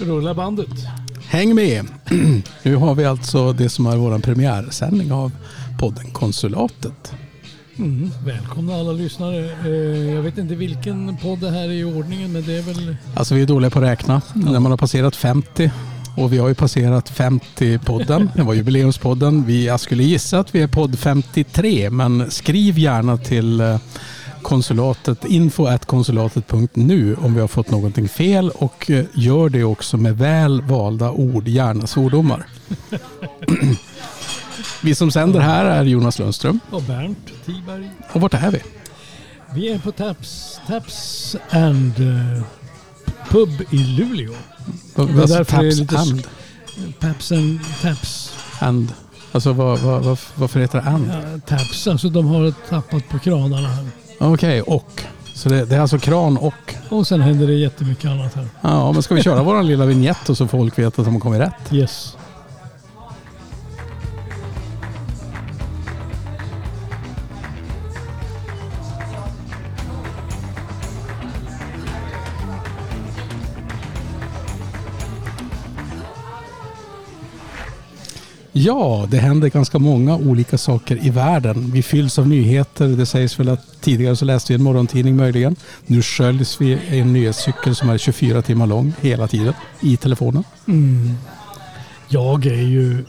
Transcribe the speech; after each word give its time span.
Rulla 0.00 0.34
bandet. 0.34 0.68
Häng 1.28 1.54
med! 1.54 1.86
Nu 2.62 2.76
har 2.76 2.94
vi 2.94 3.04
alltså 3.04 3.52
det 3.52 3.68
som 3.68 3.86
är 3.86 3.96
vår 3.96 4.18
premiärsändning 4.18 5.12
av 5.12 5.32
podden 5.78 6.10
Konsulatet. 6.10 7.12
Mm, 7.78 8.10
välkomna 8.24 8.74
alla 8.74 8.92
lyssnare. 8.92 9.50
Eh, 9.64 10.14
jag 10.14 10.22
vet 10.22 10.38
inte 10.38 10.54
vilken 10.54 11.16
podd 11.16 11.38
det 11.38 11.50
här 11.50 11.64
är 11.64 11.72
i 11.72 11.84
ordningen 11.84 12.32
men 12.32 12.42
det 12.42 12.58
är 12.58 12.62
väl... 12.62 12.96
Alltså 13.14 13.34
vi 13.34 13.42
är 13.42 13.46
dåliga 13.46 13.70
på 13.70 13.78
att 13.78 13.84
räkna. 13.84 14.22
När 14.34 14.60
man 14.60 14.70
har 14.70 14.78
passerat 14.78 15.16
50 15.16 15.70
och 16.16 16.32
vi 16.32 16.38
har 16.38 16.48
ju 16.48 16.54
passerat 16.54 17.12
50-podden. 17.12 18.28
Det 18.34 18.42
var 18.42 18.54
jubileumspodden. 18.54 19.44
Vi, 19.46 19.66
jag 19.66 19.80
skulle 19.80 20.02
gissa 20.02 20.38
att 20.38 20.54
vi 20.54 20.62
är 20.62 20.66
podd 20.66 20.98
53 20.98 21.90
men 21.90 22.30
skriv 22.30 22.78
gärna 22.78 23.16
till 23.16 23.78
konsulatet 24.42 25.24
info.konsulatet.nu 25.24 27.16
om 27.16 27.34
vi 27.34 27.40
har 27.40 27.48
fått 27.48 27.70
någonting 27.70 28.08
fel 28.08 28.50
och 28.50 28.90
eh, 28.90 29.04
gör 29.14 29.48
det 29.48 29.64
också 29.64 29.96
med 29.96 30.18
väl 30.18 30.62
valda 30.62 31.10
ord, 31.10 31.48
gärna 31.48 31.86
svordomar. 31.86 32.46
vi 34.82 34.94
som 34.94 35.10
sänder 35.10 35.40
här 35.40 35.64
är 35.64 35.84
Jonas 35.84 36.18
Lundström. 36.18 36.60
Och 36.70 36.82
Bernt 36.82 37.30
Tiberg. 37.46 37.90
Och 38.12 38.20
vart 38.20 38.34
är 38.34 38.50
vi? 38.50 38.62
Vi 39.54 39.72
är 39.72 39.78
på 39.78 39.92
Taps, 39.92 40.60
Taps 40.66 41.36
and 41.50 42.00
uh, 42.00 42.42
Pub 43.28 43.50
i 43.70 43.76
Luleå. 43.76 44.34
Det 44.94 45.02
är 45.02 45.20
alltså, 45.20 45.36
därför 45.36 45.62
det 45.62 45.68
är 45.68 45.70
taps 45.70 45.78
lite 45.78 45.98
and. 45.98 46.26
Paps 47.00 47.32
and 47.32 47.60
Taps. 47.82 48.34
and. 48.60 48.92
Alltså 49.32 49.52
vad, 49.52 49.78
vad, 49.78 50.02
vad, 50.02 50.18
varför 50.34 50.60
heter 50.60 50.80
det 50.80 50.88
and? 50.88 51.08
Ja, 51.08 51.40
taps, 51.46 51.86
alltså 51.86 52.08
de 52.08 52.26
har 52.26 52.50
tappat 52.68 53.08
på 53.08 53.18
kranarna 53.18 53.68
här. 53.68 53.86
Okej, 54.20 54.62
och. 54.62 55.02
Så 55.34 55.48
det, 55.48 55.64
det 55.64 55.76
är 55.76 55.80
alltså 55.80 55.98
kran 55.98 56.36
och. 56.36 56.74
Och 56.88 57.06
sen 57.06 57.20
händer 57.20 57.46
det 57.46 57.54
jättemycket 57.54 58.10
annat 58.10 58.34
här. 58.34 58.48
Ja, 58.60 58.92
men 58.92 59.02
ska 59.02 59.14
vi 59.14 59.22
köra 59.22 59.42
vår 59.42 59.62
lilla 59.62 59.84
vignett 59.86 60.28
och 60.28 60.36
så 60.36 60.48
folk 60.48 60.78
vet 60.78 60.98
att 60.98 61.04
de 61.04 61.14
har 61.14 61.20
kommit 61.20 61.40
rätt? 61.40 61.72
Yes. 61.72 62.16
Ja, 78.62 79.06
det 79.10 79.18
händer 79.18 79.48
ganska 79.48 79.78
många 79.78 80.16
olika 80.16 80.58
saker 80.58 81.06
i 81.06 81.10
världen. 81.10 81.70
Vi 81.72 81.82
fylls 81.82 82.18
av 82.18 82.28
nyheter. 82.28 82.88
Det 82.88 83.06
sägs 83.06 83.40
väl 83.40 83.48
att 83.48 83.80
tidigare 83.80 84.16
så 84.16 84.24
läste 84.24 84.52
vi 84.52 84.54
en 84.54 84.62
morgontidning 84.62 85.16
möjligen. 85.16 85.56
Nu 85.86 86.02
sköljs 86.02 86.60
vi 86.60 86.66
i 86.66 86.98
en 86.98 87.12
nyhetscykel 87.12 87.74
som 87.74 87.90
är 87.90 87.98
24 87.98 88.42
timmar 88.42 88.66
lång 88.66 88.92
hela 89.00 89.28
tiden 89.28 89.54
i 89.80 89.96
telefonen. 89.96 90.44
Mm. 90.68 91.14
Jag 92.08 92.46
är 92.46 92.62
ju 92.62 93.04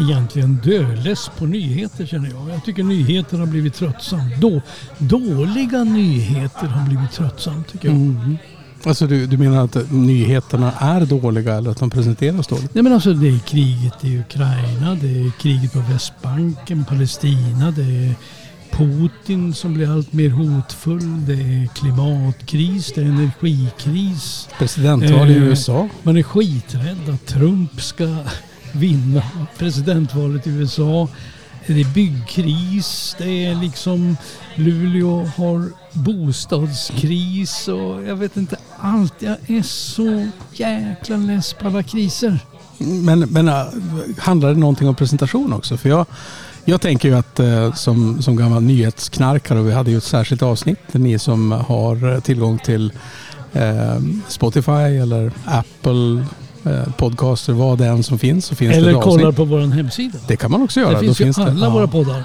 egentligen 0.00 0.60
dödless 0.64 1.30
på 1.38 1.46
nyheter 1.46 2.06
känner 2.06 2.30
jag. 2.30 2.50
Jag 2.50 2.64
tycker 2.64 2.82
nyheter 2.82 3.38
har 3.38 3.46
blivit 3.46 3.74
tröttsamt. 3.74 4.40
Då, 4.40 4.62
dåliga 4.98 5.84
nyheter 5.84 6.66
har 6.66 6.86
blivit 6.86 7.12
tröttsamt 7.12 7.68
tycker 7.72 7.88
jag. 7.88 7.96
Mm. 7.96 8.38
Alltså 8.86 9.06
du, 9.06 9.26
du 9.26 9.38
menar 9.38 9.64
att 9.64 9.90
nyheterna 9.92 10.72
är 10.72 11.06
dåliga 11.06 11.54
eller 11.54 11.70
att 11.70 11.78
de 11.78 11.90
presenteras 11.90 12.46
dåligt? 12.46 12.74
Nej 12.74 12.82
men 12.82 12.92
alltså 12.92 13.12
det 13.12 13.28
är 13.28 13.38
kriget 13.38 14.04
i 14.04 14.18
Ukraina, 14.18 14.94
det 14.94 15.08
är 15.08 15.30
kriget 15.40 15.72
på 15.72 15.78
Västbanken, 15.78 16.84
Palestina, 16.84 17.70
det 17.70 17.82
är 17.82 18.14
Putin 18.70 19.54
som 19.54 19.74
blir 19.74 19.90
allt 19.90 20.12
mer 20.12 20.30
hotfull, 20.30 21.26
det 21.26 21.32
är 21.32 21.68
klimatkris, 21.74 22.92
det 22.94 23.00
är 23.00 23.04
energikris. 23.04 24.48
Presidentval 24.58 25.30
i 25.30 25.34
Eh, 25.36 25.42
USA. 25.42 25.88
Man 26.02 26.16
är 26.16 26.22
skiträdd 26.22 27.08
att 27.14 27.26
Trump 27.26 27.80
ska 27.82 28.16
vinna 28.72 29.22
presidentvalet 29.58 30.46
i 30.46 30.50
USA. 30.50 31.08
Det 31.66 31.80
är 31.80 31.94
byggkris, 31.94 33.16
det 33.18 33.46
är 33.46 33.54
liksom 33.54 34.16
Luleå 34.54 35.24
har 35.36 35.70
bostadskris 35.92 37.68
och 37.68 38.04
jag 38.04 38.16
vet 38.16 38.36
inte 38.36 38.56
allt. 38.78 39.14
Jag 39.18 39.36
är 39.46 39.62
så 39.62 40.28
jäkla 40.52 41.16
less 41.16 41.52
på 41.52 41.66
alla 41.66 41.82
kriser. 41.82 42.38
Men, 42.78 43.20
men 43.20 43.48
äh, 43.48 43.64
handlar 44.18 44.48
det 44.48 44.60
någonting 44.60 44.88
om 44.88 44.94
presentation 44.94 45.52
också? 45.52 45.76
För 45.76 45.88
jag, 45.88 46.06
jag 46.64 46.80
tänker 46.80 47.08
ju 47.08 47.14
att 47.14 47.40
äh, 47.40 47.72
som, 47.74 48.22
som 48.22 48.36
gammal 48.36 48.62
nyhetsknarkare, 48.62 49.58
och 49.58 49.66
vi 49.66 49.72
hade 49.72 49.90
ju 49.90 49.96
ett 49.96 50.04
särskilt 50.04 50.42
avsnitt, 50.42 50.78
ni 50.92 51.18
som 51.18 51.52
har 51.52 52.12
äh, 52.14 52.20
tillgång 52.20 52.58
till 52.58 52.92
Spotify 54.28 54.72
eller 54.72 55.32
Apple 55.44 56.26
podcaster, 56.96 57.52
vad 57.52 57.78
det 57.78 57.86
än 57.86 58.02
som 58.02 58.18
finns, 58.18 58.46
så 58.46 58.54
finns 58.54 58.70
det 58.72 58.76
Eller 58.78 58.98
ett 58.98 59.04
kollar 59.04 59.32
på 59.32 59.44
vår 59.44 59.58
hemsida. 59.58 60.18
Det 60.26 60.36
kan 60.36 60.50
man 60.50 60.62
också 60.62 60.80
göra. 60.80 61.00
Där 61.00 61.14
finns 61.14 61.36
Då 61.36 61.42
ju 61.42 61.46
det- 61.48 61.52
alla 61.52 61.66
ja. 61.66 61.72
våra 61.72 61.86
poddar. 61.86 62.24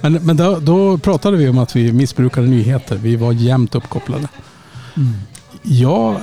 Men, 0.00 0.12
men 0.12 0.36
då, 0.36 0.58
då 0.60 0.98
pratade 0.98 1.36
vi 1.36 1.48
om 1.48 1.58
att 1.58 1.76
vi 1.76 1.92
missbrukade 1.92 2.46
nyheter. 2.46 2.96
Vi 2.96 3.16
var 3.16 3.32
jämt 3.32 3.74
uppkopplade. 3.74 4.28
Mm. 4.96 5.12
Jag 5.62 6.16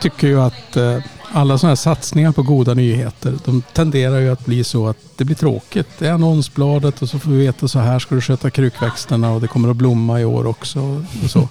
tycker 0.00 0.26
ju 0.28 0.40
att 0.40 0.76
eh, 0.76 0.96
alla 1.36 1.58
sådana 1.58 1.70
här 1.70 1.76
satsningar 1.76 2.32
på 2.32 2.42
goda 2.42 2.74
nyheter, 2.74 3.34
de 3.44 3.62
tenderar 3.72 4.18
ju 4.18 4.30
att 4.30 4.46
bli 4.46 4.64
så 4.64 4.88
att 4.88 4.96
det 5.16 5.24
blir 5.24 5.36
tråkigt. 5.36 5.88
Det 5.98 6.06
är 6.06 6.12
annonsbladet 6.12 7.02
och 7.02 7.08
så 7.08 7.18
får 7.18 7.30
vi 7.30 7.38
veta 7.38 7.68
så 7.68 7.78
här 7.78 7.98
ska 7.98 8.14
du 8.14 8.20
sköta 8.20 8.50
krukväxterna 8.50 9.32
och 9.32 9.40
det 9.40 9.48
kommer 9.48 9.68
att 9.68 9.76
blomma 9.76 10.20
i 10.20 10.24
år 10.24 10.46
också. 10.46 11.02
Och 11.24 11.30
så. 11.30 11.48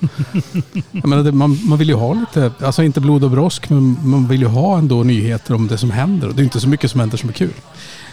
Jag 0.91 1.07
menar, 1.07 1.31
man, 1.31 1.59
man 1.63 1.77
vill 1.77 1.89
ju 1.89 1.95
ha 1.95 2.13
lite, 2.13 2.51
alltså 2.59 2.83
inte 2.83 3.01
blod 3.01 3.23
och 3.23 3.31
brosk, 3.31 3.69
men 3.69 3.97
man 4.03 4.27
vill 4.27 4.41
ju 4.41 4.47
ha 4.47 4.77
ändå 4.77 5.03
nyheter 5.03 5.53
om 5.53 5.67
det 5.67 5.77
som 5.77 5.91
händer. 5.91 6.27
Och 6.27 6.35
det 6.35 6.41
är 6.41 6.43
inte 6.43 6.59
så 6.59 6.69
mycket 6.69 6.91
som 6.91 6.99
händer 6.99 7.17
som 7.17 7.29
är 7.29 7.33
kul. 7.33 7.53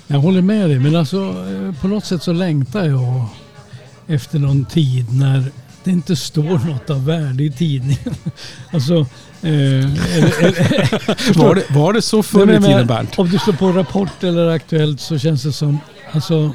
Jag 0.06 0.18
håller 0.18 0.42
med 0.42 0.70
dig, 0.70 0.78
men 0.78 0.96
alltså 0.96 1.16
eh, 1.26 1.80
på 1.80 1.88
något 1.88 2.04
sätt 2.04 2.22
så 2.22 2.32
längtar 2.32 2.84
jag 2.84 3.26
efter 4.06 4.38
någon 4.38 4.64
tid 4.64 5.14
när 5.14 5.52
det 5.84 5.90
inte 5.90 6.16
står 6.16 6.66
något 6.66 6.90
av 6.90 7.04
värde 7.04 7.44
i 7.44 7.50
tidningen. 7.50 8.14
Alltså, 8.72 8.94
eh, 9.42 10.16
eller, 10.16 10.40
eller, 10.40 11.38
Var 11.38 11.54
det, 11.54 11.64
var 11.70 11.92
det 11.92 12.02
så 12.02 12.22
förr 12.22 12.52
i 12.52 12.62
tiden 12.62 12.86
Bernt? 12.86 13.18
Om 13.18 13.28
du 13.30 13.38
slår 13.38 13.54
på 13.54 13.72
Rapport 13.72 14.24
eller 14.24 14.48
Aktuellt 14.48 15.00
så 15.00 15.18
känns 15.18 15.42
det 15.42 15.52
som, 15.52 15.78
alltså 16.12 16.54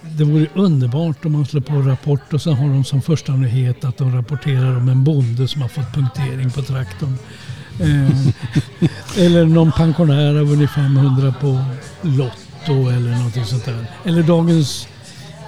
det 0.00 0.24
vore 0.24 0.46
underbart 0.54 1.24
om 1.24 1.32
man 1.32 1.46
slår 1.46 1.60
på 1.60 1.74
Rapport 1.74 2.32
och 2.32 2.42
så 2.42 2.52
har 2.52 2.68
de 2.68 2.84
som 2.84 3.02
första 3.02 3.32
nyhet 3.32 3.84
att 3.84 3.96
de 3.96 4.16
rapporterar 4.16 4.76
om 4.76 4.88
en 4.88 5.04
bonde 5.04 5.48
som 5.48 5.62
har 5.62 5.68
fått 5.68 5.94
punktering 5.94 6.50
på 6.50 6.62
traktorn. 6.62 7.18
Eh, 7.80 8.10
eller 9.24 9.44
någon 9.44 9.72
pensionär 9.72 10.34
har 10.34 10.44
vunnit 10.44 10.70
500 10.70 11.34
på 11.40 11.64
Lotto 12.02 12.88
eller 12.88 13.10
någonting 13.10 13.44
sånt 13.44 13.64
där. 13.64 13.86
Eller 14.04 14.22
Dagens 14.22 14.88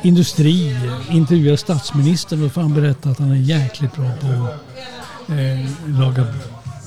Industri 0.03 0.77
intervjuar 1.11 1.57
statsministern 1.57 2.45
och 2.45 2.53
får 2.53 2.61
han 2.61 2.75
berätta 2.75 3.09
att 3.09 3.19
han 3.19 3.31
är 3.31 3.37
jäkligt 3.37 3.95
bra 3.97 4.11
på 4.21 4.27
att 4.27 5.31
eh, 5.31 5.99
laga 6.01 6.27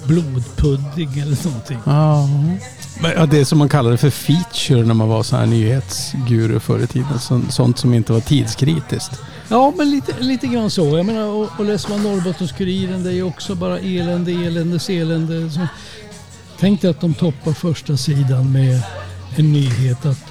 blodpudding 0.07 1.19
eller 1.19 1.46
någonting. 1.46 1.78
Ja. 1.85 2.29
Det 3.25 3.40
är 3.40 3.46
som 3.46 3.57
man 3.57 3.69
kallade 3.69 3.97
för 3.97 4.09
feature 4.09 4.85
när 4.85 4.94
man 4.94 5.07
var 5.07 5.23
så 5.23 5.35
här 5.35 5.46
nyhetsguru 5.46 6.59
förr 6.59 6.79
i 6.79 6.88
tiden. 6.88 7.19
Så, 7.19 7.41
sånt 7.50 7.78
som 7.78 7.94
inte 7.94 8.13
var 8.13 8.19
tidskritiskt. 8.19 9.22
Ja, 9.47 9.73
men 9.78 9.91
lite, 9.91 10.13
lite 10.19 10.47
grann 10.47 10.69
så. 10.69 10.97
Jag 10.97 11.06
menar, 11.06 11.25
och, 11.25 11.50
och 11.57 11.66
läser 11.66 11.90
man 11.90 12.00
Norrbottens-Kuriren, 12.00 13.03
det 13.03 13.09
är 13.09 13.13
ju 13.13 13.23
också 13.23 13.56
bara 13.56 13.79
elände, 13.79 14.31
eländes 14.31 14.90
elände. 14.90 15.50
Så, 15.50 15.68
tänk 16.59 16.81
dig 16.81 16.90
att 16.90 17.02
de 17.02 17.13
toppar 17.13 17.53
första 17.53 17.97
sidan 17.97 18.52
med 18.52 18.84
en 19.35 19.53
nyhet 19.53 20.06
att 20.06 20.23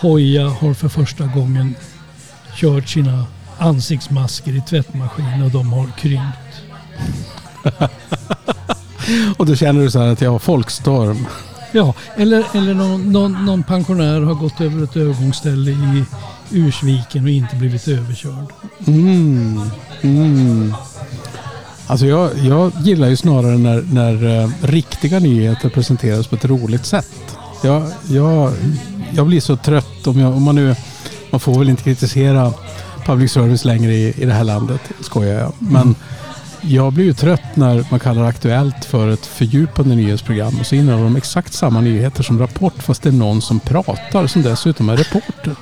Hoja 0.00 0.48
har 0.48 0.74
för 0.74 0.88
första 0.88 1.26
gången 1.26 1.74
kört 2.56 2.88
sina 2.88 3.26
ansiktsmasker 3.58 4.56
i 4.56 4.60
tvättmaskin 4.60 5.42
och 5.42 5.50
de 5.50 5.72
har 5.72 5.86
krympt. 5.98 6.36
Och 9.36 9.46
då 9.46 9.56
känner 9.56 9.82
du 9.82 9.90
så 9.90 9.98
här 9.98 10.08
att 10.08 10.20
jag 10.20 10.30
har 10.30 10.38
folkstorm. 10.38 11.26
Ja, 11.72 11.94
eller, 12.16 12.44
eller 12.54 12.74
någon, 12.74 13.12
någon, 13.12 13.44
någon 13.44 13.62
pensionär 13.62 14.20
har 14.20 14.34
gått 14.34 14.60
över 14.60 14.84
ett 14.84 14.96
övergångsställe 14.96 15.70
i 15.70 16.04
Ursviken 16.50 17.24
och 17.24 17.30
inte 17.30 17.56
blivit 17.56 17.88
överkörd. 17.88 18.52
Mm. 18.86 19.60
Mm. 20.02 20.74
Alltså 21.86 22.06
jag, 22.06 22.38
jag 22.38 22.72
gillar 22.80 23.08
ju 23.08 23.16
snarare 23.16 23.58
när, 23.58 23.82
när 23.82 24.42
eh, 24.42 24.50
riktiga 24.62 25.18
nyheter 25.18 25.68
presenteras 25.68 26.26
på 26.26 26.36
ett 26.36 26.44
roligt 26.44 26.86
sätt. 26.86 27.36
Jag, 27.62 27.90
jag, 28.08 28.52
jag 29.12 29.26
blir 29.26 29.40
så 29.40 29.56
trött 29.56 30.06
om, 30.06 30.20
jag, 30.20 30.36
om 30.36 30.42
man 30.42 30.54
nu... 30.54 30.76
Man 31.30 31.40
får 31.40 31.58
väl 31.58 31.68
inte 31.68 31.82
kritisera 31.82 32.52
public 33.04 33.32
service 33.32 33.64
längre 33.64 33.94
i, 33.94 34.22
i 34.22 34.24
det 34.24 34.32
här 34.32 34.44
landet, 34.44 34.80
skojar 35.00 35.40
jag. 35.40 35.52
Men 35.58 35.94
jag 36.60 36.92
blir 36.92 37.04
ju 37.04 37.12
trött 37.12 37.56
när 37.56 37.86
man 37.90 38.00
kallar 38.00 38.24
Aktuellt 38.24 38.84
för 38.84 39.08
ett 39.08 39.26
fördjupande 39.26 39.94
nyhetsprogram 39.94 40.60
och 40.60 40.66
så 40.66 40.74
innehåller 40.74 41.04
de 41.04 41.16
exakt 41.16 41.52
samma 41.52 41.80
nyheter 41.80 42.22
som 42.22 42.38
Rapport 42.38 42.82
fast 42.82 43.02
det 43.02 43.08
är 43.08 43.12
någon 43.12 43.42
som 43.42 43.60
pratar 43.60 44.26
som 44.26 44.42
dessutom 44.42 44.88
är 44.88 44.96
reporter. 44.96 45.54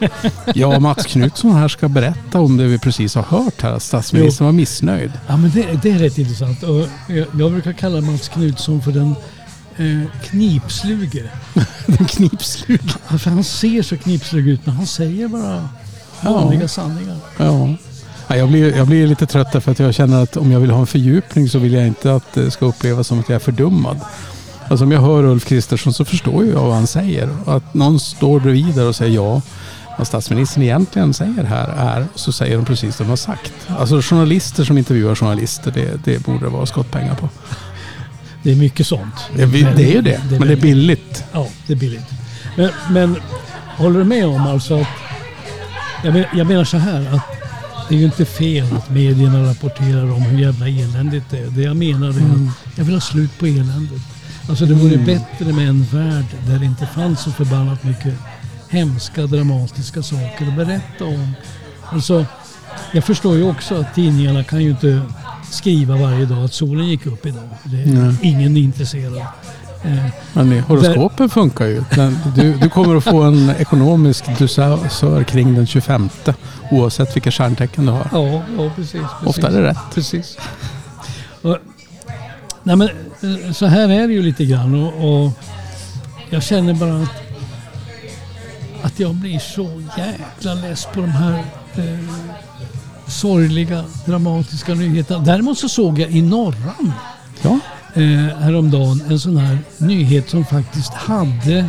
Ja, 0.55 0.81
Mats 0.81 1.07
Knutsson 1.07 1.53
här 1.53 1.69
ska 1.69 1.89
berätta 1.89 2.41
om 2.41 2.57
det 2.57 2.65
vi 2.65 2.79
precis 2.79 3.15
har 3.15 3.23
hört 3.23 3.63
här, 3.63 3.73
att 3.73 3.83
statsministern 3.83 4.45
var 4.45 4.53
missnöjd. 4.53 5.13
Ja, 5.27 5.37
men 5.37 5.51
det, 5.51 5.83
det 5.83 5.91
är 5.91 5.99
rätt 5.99 6.19
intressant. 6.19 6.63
Och 6.63 6.89
jag, 7.07 7.27
jag 7.39 7.53
brukar 7.53 7.73
kalla 7.73 8.01
Mats 8.01 8.29
Knutsson 8.29 8.83
för 8.83 8.93
den 8.93 9.15
eh, 9.79 10.01
knipsluge. 10.23 11.23
Den 11.87 12.07
knipslug. 12.07 12.81
Alltså 13.07 13.31
han 13.31 13.45
ser 13.45 13.83
så 13.83 13.97
knipslug 13.97 14.49
ut 14.49 14.67
men 14.67 14.75
han 14.77 14.87
säger 14.87 15.29
bara 15.29 15.69
vanliga 16.23 16.61
Ja. 16.63 16.69
sanningar. 16.69 17.17
Ja. 17.37 17.69
Ja, 18.29 18.37
Jag 18.37 18.49
blir, 18.49 18.77
jag 18.77 18.87
blir 18.87 19.07
lite 19.07 19.27
trött 19.27 19.53
där 19.53 19.61
för 19.61 19.73
att 19.73 19.79
jag 19.79 19.95
känner 19.95 20.23
att 20.23 20.37
om 20.37 20.53
jag 20.53 20.61
vill 20.61 20.71
ha 20.71 20.81
en 20.81 20.87
fördjupning 20.87 21.49
så 21.49 21.59
vill 21.59 21.73
jag 21.73 21.87
inte 21.87 22.15
att 22.15 22.33
det 22.35 22.51
ska 22.51 22.67
upplevas 22.67 23.07
som 23.07 23.21
att 23.21 23.29
jag 23.29 23.37
är 23.37 23.41
fördummad. 23.41 24.01
Alltså 24.69 24.85
om 24.85 24.93
jag 24.93 25.01
hör 25.01 25.25
Ulf 25.25 25.45
Kristersson 25.45 25.93
så 25.93 26.05
förstår 26.05 26.45
jag 26.47 26.61
vad 26.63 26.75
han 26.75 26.87
säger. 26.87 27.29
Att 27.47 27.75
någon 27.75 28.01
står 28.01 28.41
bredvid 28.41 28.75
där 28.75 28.89
och 28.89 28.97
säger 28.97 29.15
ja. 29.15 29.43
Vad 29.99 30.07
statsministern 30.07 30.63
egentligen 30.63 31.15
säger 31.15 31.45
här 31.45 31.69
är, 31.69 32.07
så 32.15 32.33
säger 32.33 32.57
de 32.57 32.65
precis 32.65 32.97
det 32.97 33.05
de 33.05 33.11
har 33.11 33.17
sagt. 33.17 33.53
Alltså 33.69 34.01
journalister 34.03 34.65
som 34.65 34.79
intervjuar 34.79 35.15
journalister, 35.15 35.71
det, 35.71 36.05
det 36.05 36.19
borde 36.27 36.39
det 36.45 36.49
vara 36.49 36.67
skottpengar 36.67 37.15
på. 37.15 37.29
Det 38.45 38.53
är 38.53 38.57
mycket 38.57 38.87
sånt. 38.87 39.15
Det, 39.37 39.47
det 39.47 39.85
är 39.85 39.93
ju 39.93 40.03
det, 40.03 40.21
men 40.31 40.41
det 40.49 40.53
är 40.53 40.57
billigt. 40.57 41.25
Ja, 41.33 41.49
det 41.67 41.73
är 41.73 41.77
billigt. 41.77 42.11
Men, 42.57 42.71
men 42.91 43.17
håller 43.77 43.99
du 43.99 44.05
med 44.05 44.27
om 44.27 44.47
alltså 44.47 44.81
att... 44.81 44.87
Jag, 46.05 46.15
men, 46.15 46.25
jag 46.35 46.47
menar 46.47 46.65
så 46.65 46.77
här 46.77 47.15
att 47.15 47.23
det 47.89 47.95
är 47.95 47.99
ju 47.99 48.05
inte 48.05 48.25
fel 48.25 48.67
att 48.77 48.91
medierna 48.91 49.51
rapporterar 49.51 50.13
om 50.13 50.23
hur 50.23 50.39
jävla 50.39 50.69
eländigt 50.69 51.31
det 51.31 51.39
är. 51.39 51.47
Det 51.47 51.63
jag 51.63 51.77
menar 51.77 52.09
är 52.09 52.13
Mm. 52.13 52.51
att 52.65 52.79
jag 52.79 52.85
vill 52.85 52.95
ha 52.95 53.01
slut 53.01 53.39
på 53.39 53.47
eländet. 53.47 54.03
Alltså 54.49 54.67
det 54.67 54.75
vore 54.75 54.97
bättre 54.97 55.53
med 55.53 55.69
en 55.69 55.85
värld 55.85 56.25
där 56.47 56.59
det 56.59 56.65
inte 56.65 56.87
fanns 56.87 57.21
så 57.21 57.31
förbannat 57.33 57.85
mycket 57.85 58.15
hemska, 58.69 59.23
dramatiska 59.27 60.03
saker 60.03 60.47
att 60.49 60.57
berätta 60.57 61.05
om. 61.05 61.33
Alltså, 61.85 62.27
jag 62.93 63.05
förstår 63.05 63.37
ju 63.37 63.43
också 63.51 63.75
att 63.81 63.95
tidningarna 63.95 64.45
kan 64.45 64.63
ju 64.63 64.71
inte 64.71 65.03
skriva 65.55 65.97
varje 65.97 66.25
dag 66.25 66.45
att 66.45 66.53
solen 66.53 66.87
gick 66.87 67.07
upp 67.07 67.27
idag. 67.27 67.49
Det 67.65 67.83
är 67.83 67.87
Nej. 67.87 68.17
ingen 68.23 68.57
intresserad. 68.57 69.17
Eh, 69.85 70.07
Men 70.33 70.61
horoskopen 70.61 71.31
funkar 71.31 71.67
ju. 71.67 71.85
Du, 72.37 72.55
du 72.55 72.69
kommer 72.71 72.97
att 72.97 73.05
få 73.05 73.23
en 73.23 73.51
ekonomisk 73.59 74.39
dusör 74.39 75.25
kring 75.25 75.55
den 75.55 75.67
25 75.67 76.09
oavsett 76.71 77.17
vilka 77.17 77.31
stjärntecken 77.31 77.87
du 77.87 77.93
har. 77.93 78.09
Ja, 78.13 78.43
ja 78.59 78.71
precis, 78.77 78.93
precis. 78.93 79.27
Ofta 79.27 79.49
är 79.49 79.53
det 79.53 79.63
rätt. 79.63 79.79
Precis. 79.95 80.39
Och, 81.43 81.59
nej 82.63 82.77
men, 82.77 82.89
eh, 83.23 83.53
så 83.53 83.67
här 83.67 83.89
är 83.89 84.07
det 84.09 84.13
ju 84.15 84.23
lite 84.23 84.45
grann 84.45 84.75
och, 84.75 85.25
och 85.25 85.33
jag 86.31 86.43
känner 86.43 86.75
bara 86.75 87.03
att, 87.03 87.11
att 88.83 89.01
jag 89.01 89.15
blir 89.15 89.39
så 89.39 89.83
jäkla 89.99 90.55
less 90.55 90.89
på 90.95 91.01
de 91.01 91.11
här 91.11 91.45
eh, 91.77 91.99
sorgliga, 93.07 93.85
dramatiska 94.07 94.75
nyheterna. 94.75 95.25
Däremot 95.25 95.59
så 95.59 95.69
såg 95.69 95.99
jag 95.99 96.11
i 96.11 96.23
Norran 96.23 96.93
Ja. 97.43 97.59
eh, 97.95 98.03
häromdagen 98.39 99.03
en 99.09 99.21
sån 99.21 99.37
här 99.37 99.59
nyhet 99.79 100.31
som 100.31 100.45
faktiskt 100.47 100.95
hade, 100.95 101.69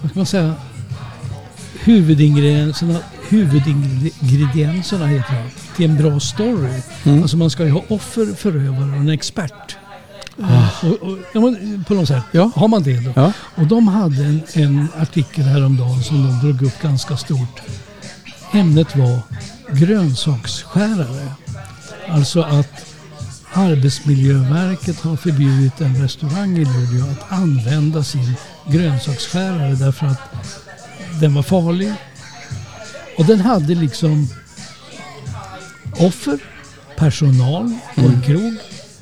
vad 0.00 0.10
ska 0.10 0.18
man 0.18 0.26
säga, 0.26 0.54
huvudingredienserna, 1.84 2.98
huvudingredienserna 3.28 5.06
heter 5.06 5.32
det, 5.34 5.76
till 5.76 5.90
en 5.90 5.96
bra 5.96 6.20
story. 6.20 6.80
Mm. 7.04 7.22
Alltså 7.22 7.36
man 7.36 7.50
ska 7.50 7.64
ju 7.64 7.70
ha 7.70 7.82
offer, 7.88 8.34
förövare 8.36 8.90
och 8.90 8.96
en 8.96 9.08
expert. 9.08 9.76
Eh, 10.38 10.84
Och, 10.84 11.08
och, 11.08 11.18
ja, 11.32 11.40
på 11.88 11.94
något 11.94 12.08
sätt. 12.08 12.22
Ja. 12.32 12.50
Har 12.56 12.68
man 12.68 12.82
det 12.82 13.00
då? 13.00 13.12
Ja. 13.16 13.32
Och 13.54 13.66
de 13.66 13.88
hade 13.88 14.24
en, 14.24 14.42
en 14.52 14.88
artikel 15.00 15.44
häromdagen 15.44 16.02
som 16.02 16.26
de 16.26 16.38
drog 16.46 16.62
upp 16.62 16.82
ganska 16.82 17.16
stort. 17.16 17.60
Ämnet 18.52 18.96
var 18.96 19.18
grönsaksskärare. 19.74 21.28
Alltså 22.08 22.42
att 22.42 22.84
Arbetsmiljöverket 23.52 25.00
har 25.00 25.16
förbjudit 25.16 25.80
en 25.80 26.02
restaurang 26.02 26.56
i 26.58 26.64
Luleå 26.64 27.04
att 27.12 27.32
använda 27.32 28.04
sin 28.04 28.34
grönsaksskärare 28.68 29.74
därför 29.74 30.06
att 30.06 30.18
den 31.20 31.34
var 31.34 31.42
farlig. 31.42 31.92
Och 33.18 33.24
den 33.24 33.40
hade 33.40 33.74
liksom 33.74 34.28
offer, 35.98 36.38
personal 36.96 37.72
på 37.94 38.00
en 38.00 38.22
krog 38.22 38.54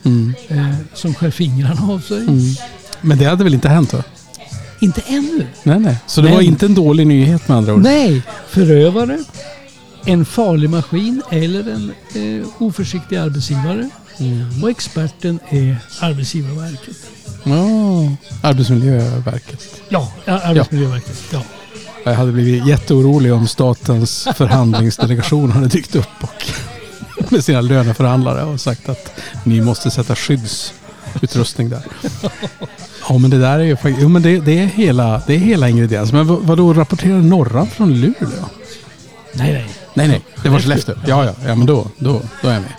Mm. 0.05 0.35
eh, 0.49 0.75
som 0.95 1.15
skär 1.15 1.31
fingrarna 1.31 1.93
av 1.93 2.01
sig. 2.01 2.21
Mm. 2.21 2.41
Men 3.01 3.19
det 3.19 3.25
hade 3.25 3.45
väl 3.45 3.55
inte 3.55 3.69
hänt 3.69 3.93
va? 3.93 4.03
Inte 4.81 5.01
ännu. 5.07 5.47
Nej, 5.63 5.79
nej. 5.81 5.97
Så 6.07 6.21
det 6.21 6.25
Men- 6.25 6.35
var 6.35 6.43
inte 6.43 6.67
en 6.67 6.75
dålig 6.75 7.07
nyhet 7.07 7.49
med 7.49 7.57
andra 7.59 7.75
ord? 7.75 7.83
Nej, 7.83 8.23
förövare, 8.49 9.19
en 10.05 10.25
farlig 10.25 10.71
maskin 10.71 11.23
eller 11.31 11.69
en 11.69 11.93
eh, 12.15 12.47
oförsiktig 12.59 13.17
arbetsgivare. 13.17 13.91
Mm. 14.19 14.63
Och 14.63 14.71
experten 14.71 15.39
är 15.49 15.77
Arbetsgivarverket. 16.01 16.97
Ja, 17.45 18.13
Arbetsmiljöverket. 18.43 19.83
Ja, 19.89 20.13
Arbetsmiljöverket. 20.27 21.19
Ja. 21.33 21.43
Jag 22.05 22.15
hade 22.15 22.33
blivit 22.33 22.67
jätteorolig 22.67 23.33
om 23.33 23.49
statens 23.49 24.29
förhandlingsdelegation 24.37 25.53
hade 25.53 25.69
dykt 25.69 25.97
upp 25.97 26.09
och 26.21 26.47
med 27.33 27.45
sina 27.45 27.61
löneförhandlare 27.61 28.45
och 28.45 28.61
sagt 28.61 28.89
att 28.89 29.21
ni 29.45 29.61
måste 29.61 29.91
sätta 29.91 30.17
skyddsutrustning 30.17 31.69
där. 31.69 31.83
Ja 33.09 33.19
men 33.19 33.31
det 33.31 33.39
där 33.39 33.59
är 33.59 33.65
ju 33.65 33.77
faktiskt, 33.77 33.99
jo 34.03 34.09
men 34.09 34.23
det, 34.23 34.41
det 34.41 34.59
är 34.59 34.67
hela, 34.67 35.23
det 35.27 35.35
är 35.35 35.39
hela 35.39 35.69
ingrediensen. 35.69 36.17
Men 36.17 36.27
vad, 36.27 36.43
vadå, 36.43 36.73
rapporterar 36.73 37.19
Norran 37.19 37.67
från 37.67 37.95
Luleå? 37.95 38.45
Nej, 39.33 39.53
nej. 39.53 39.69
Nej 39.95 40.09
nej, 40.09 40.21
det 40.43 40.49
var 40.49 40.59
Skellefteå. 40.61 40.95
Ja 41.07 41.25
ja, 41.25 41.33
ja 41.47 41.55
men 41.55 41.67
då, 41.67 41.87
då, 41.99 42.21
då 42.43 42.49
är 42.49 42.53
jag 42.53 42.63
med. 42.63 42.73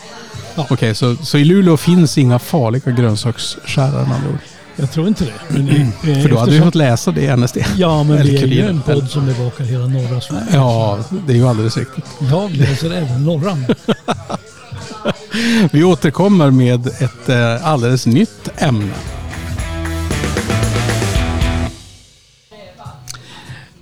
Ja. 0.55 0.67
Okej, 0.69 0.95
så, 0.95 1.15
så 1.15 1.37
i 1.37 1.45
Luleå 1.45 1.77
finns 1.77 2.17
inga 2.17 2.39
farliga 2.39 2.91
grönsaksskärare 2.91 4.05
med 4.07 4.15
andra 4.15 4.29
ord. 4.29 4.37
Jag 4.75 4.91
tror 4.91 5.07
inte 5.07 5.25
det. 5.25 5.31
Men, 5.47 5.69
eh, 5.69 5.87
För 6.21 6.29
då 6.29 6.37
hade 6.37 6.51
vi 6.51 6.61
fått 6.61 6.75
läsa 6.75 7.11
det 7.11 7.21
i 7.21 7.35
NSD. 7.37 7.57
Ja, 7.77 8.03
men 8.03 8.17
Eller 8.17 8.23
vi 8.31 8.37
är 8.37 8.41
ju 8.41 8.47
Kuriren. 8.47 8.69
en 8.69 8.81
podd 8.81 9.09
som 9.09 9.25
bevakar 9.25 9.63
hela 9.63 9.87
norra 9.87 10.21
Sverige. 10.21 10.45
Ja, 10.53 10.99
det 11.27 11.33
är 11.33 11.37
ju 11.37 11.47
alldeles 11.47 11.77
riktigt. 11.77 12.05
Jag 12.31 12.51
läser 12.51 12.91
även 12.93 13.25
norran. 13.25 13.65
Vi 15.71 15.83
återkommer 15.83 16.51
med 16.51 16.87
ett 16.87 17.29
eh, 17.29 17.67
alldeles 17.67 18.05
nytt 18.05 18.49
ämne. 18.57 18.93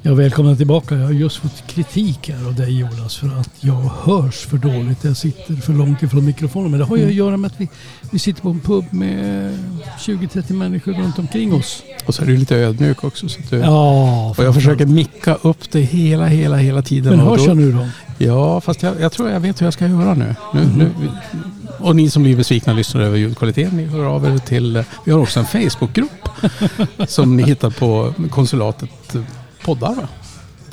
Jag 0.03 0.15
välkomnar 0.15 0.55
tillbaka. 0.55 0.95
Jag 0.95 1.05
har 1.05 1.11
just 1.11 1.37
fått 1.37 1.67
kritik 1.67 2.29
här 2.29 2.47
av 2.47 2.55
dig 2.55 2.79
Jonas 2.79 3.17
för 3.17 3.27
att 3.27 3.49
jag 3.59 3.75
hörs 4.03 4.35
för 4.35 4.57
dåligt. 4.57 5.03
Jag 5.03 5.17
sitter 5.17 5.55
för 5.55 5.73
långt 5.73 6.03
ifrån 6.03 6.25
mikrofonen. 6.25 6.71
Men 6.71 6.79
det 6.79 6.85
har 6.85 6.97
ju 6.97 7.05
att 7.07 7.13
göra 7.13 7.37
med 7.37 7.47
att 7.51 7.61
vi, 7.61 7.69
vi 8.11 8.19
sitter 8.19 8.41
på 8.41 8.49
en 8.49 8.59
pub 8.59 8.85
med 8.89 9.57
20-30 9.99 10.53
människor 10.53 10.93
runt 10.93 11.19
omkring 11.19 11.53
oss. 11.53 11.83
Och 12.05 12.15
så 12.15 12.23
är 12.23 12.25
du 12.27 12.37
lite 12.37 12.55
ödmjuk 12.55 13.03
också. 13.03 13.29
Så 13.29 13.39
att 13.39 13.49
du, 13.49 13.57
Ja, 13.57 14.29
och 14.37 14.43
jag 14.43 14.53
försöker 14.55 14.85
micka 14.85 15.35
upp 15.35 15.71
det 15.71 15.81
hela, 15.81 16.27
hela, 16.27 16.57
hela 16.57 16.81
tiden. 16.81 17.17
Men 17.17 17.27
hörs 17.27 17.41
då- 17.41 17.47
jag 17.47 17.57
nu 17.57 17.71
då? 17.71 17.87
Ja, 18.17 18.61
fast 18.61 18.83
jag, 18.83 19.01
jag 19.01 19.11
tror 19.11 19.29
jag 19.29 19.39
vet 19.39 19.61
hur 19.61 19.65
jag 19.65 19.73
ska 19.73 19.87
göra 19.87 20.13
nu. 20.13 20.35
nu, 20.53 20.65
nu 20.77 20.91
och 21.79 21.95
ni 21.95 22.09
som 22.09 22.23
blir 22.23 22.35
besvikna 22.35 22.73
lyssnar 22.73 23.01
över 23.01 23.17
ljudkvaliteten, 23.17 23.77
ni 23.77 23.85
hör 23.85 24.05
av 24.05 24.25
er 24.25 24.37
till... 24.37 24.83
Vi 25.05 25.11
har 25.11 25.19
också 25.19 25.39
en 25.39 25.45
Facebookgrupp 25.45 26.29
som 27.07 27.37
ni 27.37 27.43
hittar 27.43 27.69
på 27.69 28.13
konsulatet 28.29 29.15
poddar 29.63 29.95
va? 29.95 30.07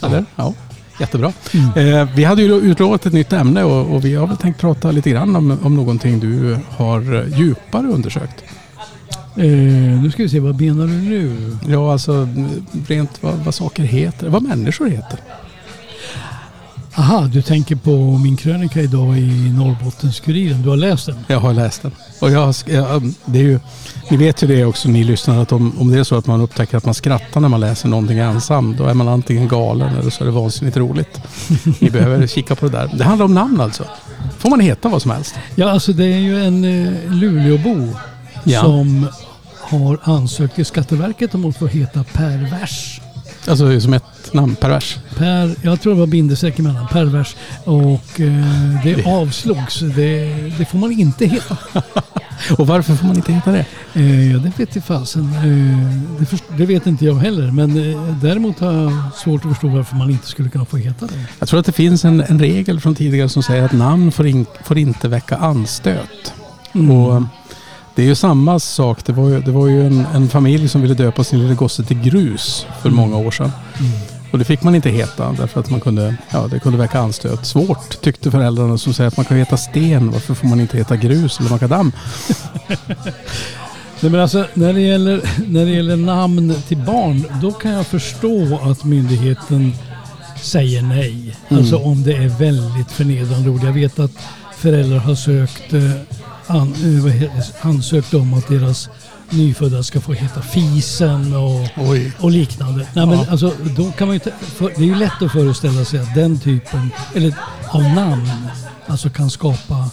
Eller? 0.02 0.24
Ja. 0.36 0.54
Jättebra. 1.00 1.32
Eh, 1.76 2.08
vi 2.14 2.24
hade 2.24 2.42
ju 2.42 2.54
utlovat 2.54 3.06
ett 3.06 3.12
nytt 3.12 3.32
ämne 3.32 3.64
och, 3.64 3.94
och 3.94 4.04
vi 4.04 4.14
har 4.14 4.26
väl 4.26 4.36
tänkt 4.36 4.60
prata 4.60 4.90
lite 4.90 5.10
grann 5.10 5.36
om, 5.36 5.58
om 5.62 5.76
någonting 5.76 6.20
du 6.20 6.58
har 6.70 7.14
eh, 7.14 7.38
djupare 7.38 7.86
undersökt. 7.86 8.44
Eh, 9.36 9.44
nu 10.02 10.10
ska 10.10 10.22
vi 10.22 10.28
se, 10.28 10.40
vad 10.40 10.60
menar 10.60 10.86
du 10.86 10.92
nu? 10.92 11.56
Ja, 11.68 11.92
alltså 11.92 12.12
mm, 12.12 12.48
rent 12.88 13.22
vad, 13.22 13.34
vad 13.34 13.54
saker 13.54 13.82
heter, 13.82 14.28
vad 14.28 14.42
människor 14.42 14.86
heter. 14.86 15.18
Aha, 16.98 17.28
du 17.32 17.42
tänker 17.42 17.76
på 17.76 17.90
min 18.18 18.36
krönika 18.36 18.80
idag 18.80 19.18
i 19.18 19.52
Norrbottens-Kuriren. 19.58 20.62
Du 20.62 20.68
har 20.68 20.76
läst 20.76 21.06
den? 21.06 21.16
Jag 21.26 21.40
har 21.40 21.52
läst 21.54 21.82
den. 21.82 21.92
Och 22.20 22.30
jag, 22.30 22.54
jag, 22.66 23.12
det 23.24 23.38
är 23.38 23.42
ju, 23.42 23.60
ni 24.10 24.16
vet 24.16 24.42
ju 24.42 24.46
det 24.46 24.64
också 24.64 24.88
ni 24.88 25.04
lyssnare 25.04 25.42
att 25.42 25.52
om, 25.52 25.78
om 25.78 25.90
det 25.90 25.98
är 25.98 26.04
så 26.04 26.16
att 26.16 26.26
man 26.26 26.40
upptäcker 26.40 26.76
att 26.76 26.84
man 26.84 26.94
skrattar 26.94 27.40
när 27.40 27.48
man 27.48 27.60
läser 27.60 27.88
någonting 27.88 28.18
ensam 28.18 28.76
då 28.76 28.84
är 28.84 28.94
man 28.94 29.08
antingen 29.08 29.48
galen 29.48 29.96
eller 29.96 30.10
så 30.10 30.24
är 30.24 30.26
det 30.26 30.32
vansinnigt 30.32 30.76
roligt. 30.76 31.20
Ni 31.80 31.90
behöver 31.90 32.26
kika 32.26 32.54
på 32.54 32.66
det 32.66 32.72
där. 32.72 32.90
Det 32.94 33.04
handlar 33.04 33.24
om 33.24 33.34
namn 33.34 33.60
alltså. 33.60 33.84
Får 34.38 34.50
man 34.50 34.60
heta 34.60 34.88
vad 34.88 35.02
som 35.02 35.10
helst? 35.10 35.34
Ja, 35.54 35.70
alltså 35.70 35.92
det 35.92 36.04
är 36.04 36.18
ju 36.18 36.44
en 36.44 36.64
eh, 36.64 37.12
Luleåbo 37.14 37.88
Ja. 38.44 38.60
som 38.60 39.06
har 39.60 39.98
ansökt 40.02 40.54
till 40.54 40.66
Skatteverket 40.66 41.34
om 41.34 41.44
att 41.44 41.56
få 41.56 41.66
heta 41.66 42.04
Pervers. 42.12 43.00
Alltså 43.48 43.80
som 43.80 43.92
ett 43.92 44.32
namn, 44.32 44.56
pervers. 44.56 44.98
Per, 45.16 45.54
jag 45.62 45.80
tror 45.80 45.94
det 45.94 46.00
var 46.00 46.06
bindestreck 46.06 46.58
emellan, 46.58 46.88
Pervers. 46.88 47.36
Och 47.64 48.20
eh, 48.20 48.82
det 48.84 49.06
avslogs. 49.06 49.80
Det, 49.80 50.34
det 50.58 50.64
får 50.64 50.78
man 50.78 50.92
inte 50.92 51.26
heta. 51.26 51.56
Och 52.58 52.66
varför 52.66 52.94
får 52.94 53.06
man 53.06 53.16
inte 53.16 53.32
heta 53.32 53.52
det? 53.52 53.66
Eh, 53.94 54.32
ja, 54.32 54.38
det 54.38 54.58
vet 54.58 54.76
i 54.76 54.80
fasen. 54.80 55.22
Eh, 55.22 56.18
det, 56.18 56.26
först, 56.26 56.44
det 56.56 56.66
vet 56.66 56.86
inte 56.86 57.04
jag 57.04 57.14
heller. 57.14 57.50
Men 57.50 57.90
eh, 57.90 58.14
däremot 58.22 58.60
har 58.60 58.72
jag 58.72 58.92
svårt 59.14 59.44
att 59.44 59.50
förstå 59.50 59.68
varför 59.68 59.96
man 59.96 60.10
inte 60.10 60.26
skulle 60.26 60.48
kunna 60.48 60.64
få 60.64 60.76
heta 60.76 61.06
det. 61.06 61.14
Jag 61.38 61.48
tror 61.48 61.60
att 61.60 61.66
det 61.66 61.72
finns 61.72 62.04
en, 62.04 62.20
en 62.20 62.38
regel 62.38 62.80
från 62.80 62.94
tidigare 62.94 63.28
som 63.28 63.42
säger 63.42 63.62
att 63.62 63.72
namn 63.72 64.12
får, 64.12 64.26
in, 64.26 64.46
får 64.64 64.78
inte 64.78 65.08
väcka 65.08 65.36
anstöt. 65.36 66.32
Mm. 66.74 66.90
Och 66.90 67.22
Det 67.98 68.02
är 68.02 68.06
ju 68.06 68.14
samma 68.14 68.58
sak. 68.58 69.06
Det 69.06 69.12
var 69.12 69.28
ju, 69.28 69.40
det 69.40 69.50
var 69.50 69.68
ju 69.68 69.86
en, 69.86 70.06
en 70.14 70.28
familj 70.28 70.68
som 70.68 70.82
ville 70.82 70.94
döpa 70.94 71.24
sin 71.24 71.38
lille 71.38 71.54
gosse 71.54 71.84
till 71.84 72.00
Grus 72.00 72.66
för 72.82 72.90
många 72.90 73.16
år 73.16 73.30
sedan. 73.30 73.52
Och 74.32 74.38
det 74.38 74.44
fick 74.44 74.62
man 74.62 74.74
inte 74.74 74.90
heta 74.90 75.32
därför 75.32 75.60
att 75.60 75.70
man 75.70 75.80
kunde, 75.80 76.16
ja, 76.30 76.46
det 76.50 76.58
kunde 76.58 76.78
väcka 76.78 77.00
anstöt. 77.00 77.46
Svårt 77.46 78.00
tyckte 78.00 78.30
föräldrarna 78.30 78.78
som 78.78 78.94
säger 78.94 79.08
att 79.08 79.16
man 79.16 79.26
kan 79.26 79.36
heta 79.36 79.56
Sten. 79.56 80.10
Varför 80.10 80.34
får 80.34 80.46
man 80.46 80.60
inte 80.60 80.76
heta 80.76 80.96
Grus 80.96 81.40
eller 81.40 81.50
Makadam? 81.50 81.92
Nej, 84.00 84.10
men 84.12 84.20
alltså, 84.20 84.46
när, 84.54 84.72
det 84.72 84.80
gäller, 84.80 85.20
när 85.48 85.64
det 85.64 85.70
gäller 85.70 85.96
namn 85.96 86.54
till 86.68 86.78
barn, 86.78 87.24
då 87.42 87.52
kan 87.52 87.70
jag 87.70 87.86
förstå 87.86 88.60
att 88.62 88.84
myndigheten 88.84 89.72
säger 90.40 90.82
nej. 90.82 91.36
Mm. 91.48 91.60
Alltså 91.60 91.76
om 91.76 92.02
det 92.02 92.14
är 92.14 92.28
väldigt 92.28 92.90
förnedrande 92.90 93.50
ord. 93.50 93.64
Jag 93.64 93.72
vet 93.72 93.98
att 93.98 94.12
föräldrar 94.56 94.98
har 94.98 95.14
sökt, 95.14 95.72
eh, 95.72 95.90
an, 96.50 96.74
eh, 97.08 97.32
ansökt 97.60 98.14
om 98.14 98.34
att 98.34 98.48
deras 98.48 98.88
nyfödda 99.30 99.82
ska 99.82 100.00
få 100.00 100.12
heta 100.12 100.42
Fisen 100.42 101.36
och, 101.36 101.68
Oj. 101.76 102.12
och 102.20 102.30
liknande. 102.30 102.86
Nej, 102.94 103.06
men 103.06 103.18
Ja. 103.18 103.26
alltså, 103.30 103.52
då 103.76 103.92
kan 103.92 104.06
man 104.08 104.14
inte, 104.14 104.32
för, 104.40 104.68
det 104.68 104.82
är 104.82 104.86
ju 104.86 104.94
lätt 104.94 105.22
att 105.22 105.32
föreställa 105.32 105.84
sig 105.84 106.00
att 106.00 106.14
den 106.14 106.38
typen 106.40 106.90
eller, 107.14 107.34
av 107.70 107.82
namn 107.82 108.30
alltså 108.86 109.10
kan 109.10 109.30
skapa 109.30 109.90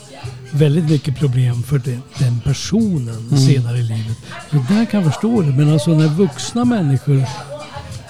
väldigt 0.52 0.90
mycket 0.90 1.20
problem 1.20 1.64
för 1.64 1.80
den, 1.80 2.02
den 2.20 2.40
personen 2.40 3.18
Mm. 3.32 3.38
senare 3.38 3.78
i 3.78 3.84
livet. 3.84 4.18
Så 4.52 4.56
där 4.74 4.86
kan 4.86 5.04
jag 5.04 5.14
förstå 5.14 5.42
det. 5.42 5.48
Men 5.52 5.74
alltså 5.74 5.90
när 5.92 6.08
vuxna 6.08 6.66
människor 6.66 7.24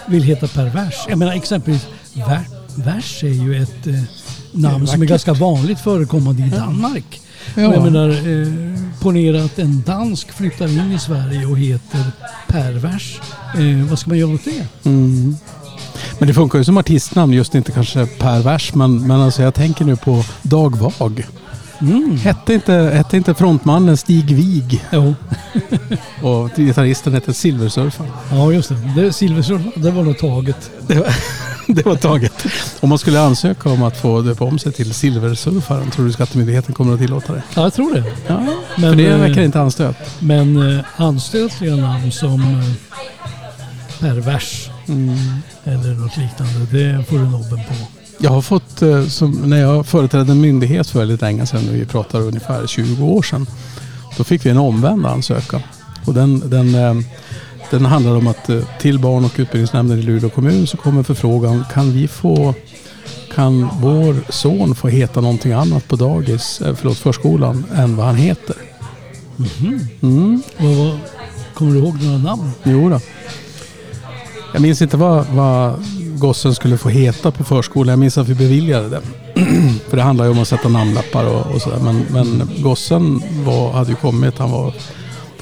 vill 0.08 0.24
heta 0.24 0.48
pervers. 0.48 0.94
Jag 1.10 1.18
menar 1.18 1.34
exempelvis 1.34 1.88
ver, 2.14 2.42
vers 2.76 3.24
är 3.24 3.28
ju 3.28 3.64
ett 3.64 3.88
eh, 3.88 3.94
namn 4.52 4.88
som 4.88 5.02
är 5.02 5.06
ganska 5.06 5.34
vanligt 5.34 5.80
förekommande 5.80 6.44
i 6.46 6.50
Danmark. 6.50 7.22
Ja. 7.56 7.68
Och 7.68 7.76
Jag 7.76 7.84
menar, 7.84 8.10
eh, 8.10 8.48
ponera 9.02 9.44
att 9.44 9.60
en 9.60 9.84
dansk 9.86 10.32
flyttar 10.32 10.68
in 10.68 10.92
i 10.92 11.00
Sverige 11.00 11.46
och 11.46 11.58
heter 11.58 12.04
pervers. 12.48 13.20
Eh, 13.58 13.90
vad 13.90 14.00
ska 14.00 14.10
man 14.10 14.18
göra 14.18 14.34
åt 14.34 14.46
det? 14.46 14.90
Mm. 14.90 15.36
Men 16.20 16.28
det 16.28 16.34
funkar 16.34 16.60
ju 16.60 16.66
som 16.66 16.78
artistnamn, 16.78 17.34
just 17.34 17.56
inte 17.56 17.72
kanske 17.72 18.06
pervers. 18.06 18.74
Men, 18.74 19.08
men 19.08 19.22
alltså 19.22 19.42
jag 19.42 19.54
tänker 19.54 19.86
nu 19.86 19.96
på 19.96 20.24
Dag 20.42 20.76
Vag. 20.78 21.26
Mm. 21.82 22.18
Hette 22.18 22.54
inte, 22.54 22.74
hette 22.74 23.18
inte 23.18 23.34
frontmannen 23.34 23.98
Stig 23.98 24.36
Wig 24.36 24.86
Jo, 24.92 25.16
och 26.22 26.50
gitarristen 26.56 27.14
hette 27.14 27.34
Silversurfaren? 27.34 28.12
ja 28.32 28.52
just 28.52 28.70
det. 28.70 28.76
det 28.96 29.14
Silversurf, 29.14 29.62
det 29.76 29.92
var 29.92 30.04
nog 30.04 30.18
taget. 30.18 30.72
Det 30.88 30.96
var, 30.96 31.08
det 31.76 31.86
var 31.86 31.96
taget. 31.96 32.46
Om 32.80 32.90
man 32.90 32.98
skulle 32.98 33.20
ansöka 33.20 33.70
om 33.70 33.84
att 33.84 33.98
få 33.98 34.22
döpa 34.22 34.46
om 34.46 34.60
sig 34.60 34.72
till 34.72 34.94
Silversurfaren, 34.94 35.92
tror 35.92 36.06
du 36.06 36.12
Skattemyndigheten 36.12 36.74
kommer 36.74 36.94
att 36.94 37.00
tillåta 37.00 37.34
det? 37.34 37.44
Ja, 37.56 37.62
jag 37.62 37.74
tror 37.74 37.94
det. 37.94 38.04
Ja, 38.28 38.40
Men, 38.78 38.90
för 38.90 38.96
det 38.96 39.08
eh, 39.08 39.20
verkar 39.20 39.42
inte 39.42 39.60
anstöt. 39.60 39.96
Men 40.20 40.78
eh, 40.78 40.86
anstötliga 40.96 41.76
namn 41.76 42.12
som 42.12 42.42
eh, 42.42 42.72
pervers 44.00 44.70
Mm. 44.88 45.18
eller 45.64 45.94
något 45.94 46.18
liknande, 46.18 46.60
det 46.72 47.04
får 47.04 47.18
du 47.18 47.24
nobben 47.24 47.58
på. 47.58 47.74
Jag 48.18 48.30
har 48.32 48.42
fått, 48.42 48.84
som, 49.08 49.32
när 49.32 49.58
jag 49.58 49.86
företrädde 49.88 50.32
en 50.32 50.42
myndighet 50.42 50.90
för 50.90 51.00
väldigt 51.00 51.22
länge 51.22 51.46
sedan, 51.46 51.68
vi 51.72 51.86
pratar 51.86 52.20
ungefär 52.22 52.68
20 52.68 53.06
år 53.06 53.22
sedan, 53.22 53.48
då 54.18 54.24
fick 54.24 54.46
vi 54.46 54.50
en 54.50 54.58
omvänd 54.58 55.06
ansökan. 55.06 55.62
Och 56.06 56.14
den, 56.14 56.50
den, 56.50 57.06
den 57.72 57.86
handlar 57.86 58.16
om 58.16 58.28
att 58.28 58.50
eh, 58.50 58.62
till 58.80 59.00
barn 59.00 59.26
och 59.26 59.32
utbildningsnämnden 59.36 60.00
i 60.00 60.02
Luleå 60.02 60.30
kommun 60.30 60.68
så 60.68 60.78
kommer 60.78 61.04
förfrågan, 61.04 61.66
kan 61.74 61.92
vi 61.92 62.08
få 62.08 62.54
kan 63.36 63.70
vår 63.82 64.32
son 64.32 64.76
få 64.76 64.88
heta 64.88 65.22
någonting 65.22 65.52
annat 65.52 65.88
på 65.88 65.96
dagis, 65.96 66.62
eh, 66.62 66.76
förlåt 66.76 66.98
förskolan, 66.98 67.66
än 67.76 67.96
vad 67.96 68.06
han 68.06 68.16
heter? 68.16 68.56
Mm. 70.02 70.44
Vad, 70.58 70.76
vad, 70.76 71.00
kommer 71.54 71.74
du 71.74 71.80
ihåg 71.80 72.04
några 72.04 72.18
namn? 72.18 72.52
Jo 72.64 72.90
då. 72.90 73.00
Jag 74.54 74.62
minns 74.62 74.82
inte 74.82 74.98
vad, 74.98 75.26
vad 75.28 75.84
gossen 76.18 76.56
skulle 76.56 76.78
få 76.78 76.90
heta 76.90 77.32
på 77.32 77.44
förskolan. 77.44 77.90
Jag 77.90 78.00
minns 78.00 78.18
att 78.18 78.28
vi 78.28 78.36
beviljade 78.36 78.90
det. 78.90 79.02
För 79.90 79.98
det 79.98 80.04
handlar 80.04 80.26
ju 80.26 80.32
om 80.32 80.40
att 80.40 80.48
sätta 80.48 80.70
namnlappar 80.70 81.26
och, 81.26 81.56
och 81.56 81.62
sådär. 81.62 81.80
Men, 81.80 82.06
men 82.10 82.50
gossen 82.58 83.22
var, 83.46 83.72
hade 83.72 83.90
ju 83.90 83.96
kommit. 83.96 84.38
Han 84.38 84.52
var 84.52 84.74